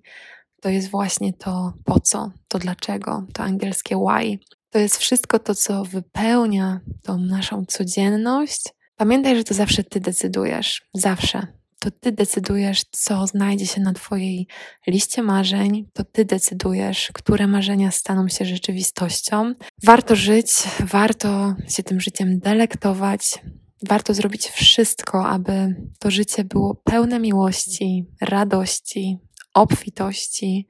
[0.60, 4.38] to jest właśnie to po co, to dlaczego, to angielskie why.
[4.76, 8.62] To jest wszystko to, co wypełnia tą naszą codzienność.
[8.96, 11.46] Pamiętaj, że to zawsze ty decydujesz, zawsze.
[11.78, 14.46] to Ty decydujesz, co znajdzie się na Twojej
[14.86, 19.54] liście marzeń, to Ty decydujesz, które marzenia staną się rzeczywistością.
[19.84, 23.42] Warto żyć, warto się tym życiem delektować,
[23.88, 29.18] warto zrobić wszystko, aby to życie było pełne miłości, radości,
[29.54, 30.66] obfitości,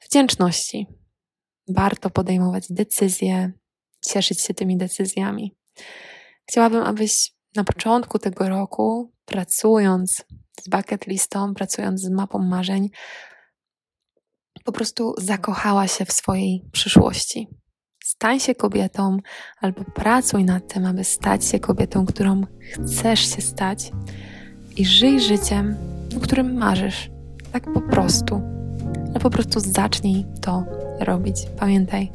[0.00, 0.97] wdzięczności.
[1.68, 3.52] Warto podejmować decyzje,
[4.06, 5.56] cieszyć się tymi decyzjami.
[6.48, 10.24] Chciałabym, abyś na początku tego roku, pracując
[10.60, 12.90] z bucket listą, pracując z mapą marzeń,
[14.64, 17.48] po prostu zakochała się w swojej przyszłości.
[18.04, 19.16] Stań się kobietą
[19.60, 22.42] albo pracuj nad tym, aby stać się kobietą, którą
[22.72, 23.92] chcesz się stać
[24.76, 25.76] i żyj życiem,
[26.16, 27.10] o którym marzysz.
[27.52, 28.42] Tak po prostu.
[29.10, 30.64] Ale po prostu zacznij to
[31.00, 31.46] robić.
[31.60, 32.10] Pamiętaj,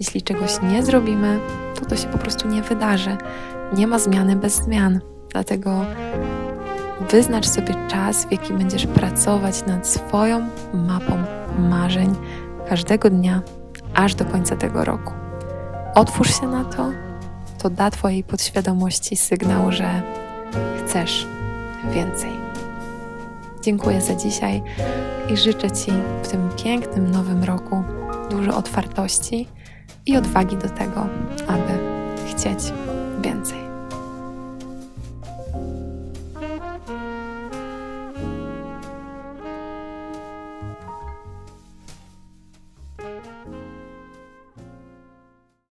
[0.00, 1.40] jeśli czegoś nie zrobimy,
[1.74, 3.16] to to się po prostu nie wydarzy.
[3.76, 5.00] Nie ma zmiany bez zmian.
[5.32, 5.84] Dlatego
[7.10, 11.24] wyznacz sobie czas, w jaki będziesz pracować nad swoją mapą
[11.58, 12.14] marzeń
[12.68, 13.42] każdego dnia,
[13.94, 15.12] aż do końca tego roku.
[15.94, 16.90] Otwórz się na to,
[17.58, 20.02] to da Twojej podświadomości sygnał, że
[20.78, 21.26] chcesz
[21.92, 22.30] więcej.
[23.62, 24.62] Dziękuję za dzisiaj
[25.28, 27.84] i życzę Ci w tym pięknym nowym roku
[28.30, 29.48] dużo otwartości
[30.06, 31.06] i odwagi do tego,
[31.48, 31.78] aby
[32.30, 32.58] chcieć
[33.20, 33.73] więcej.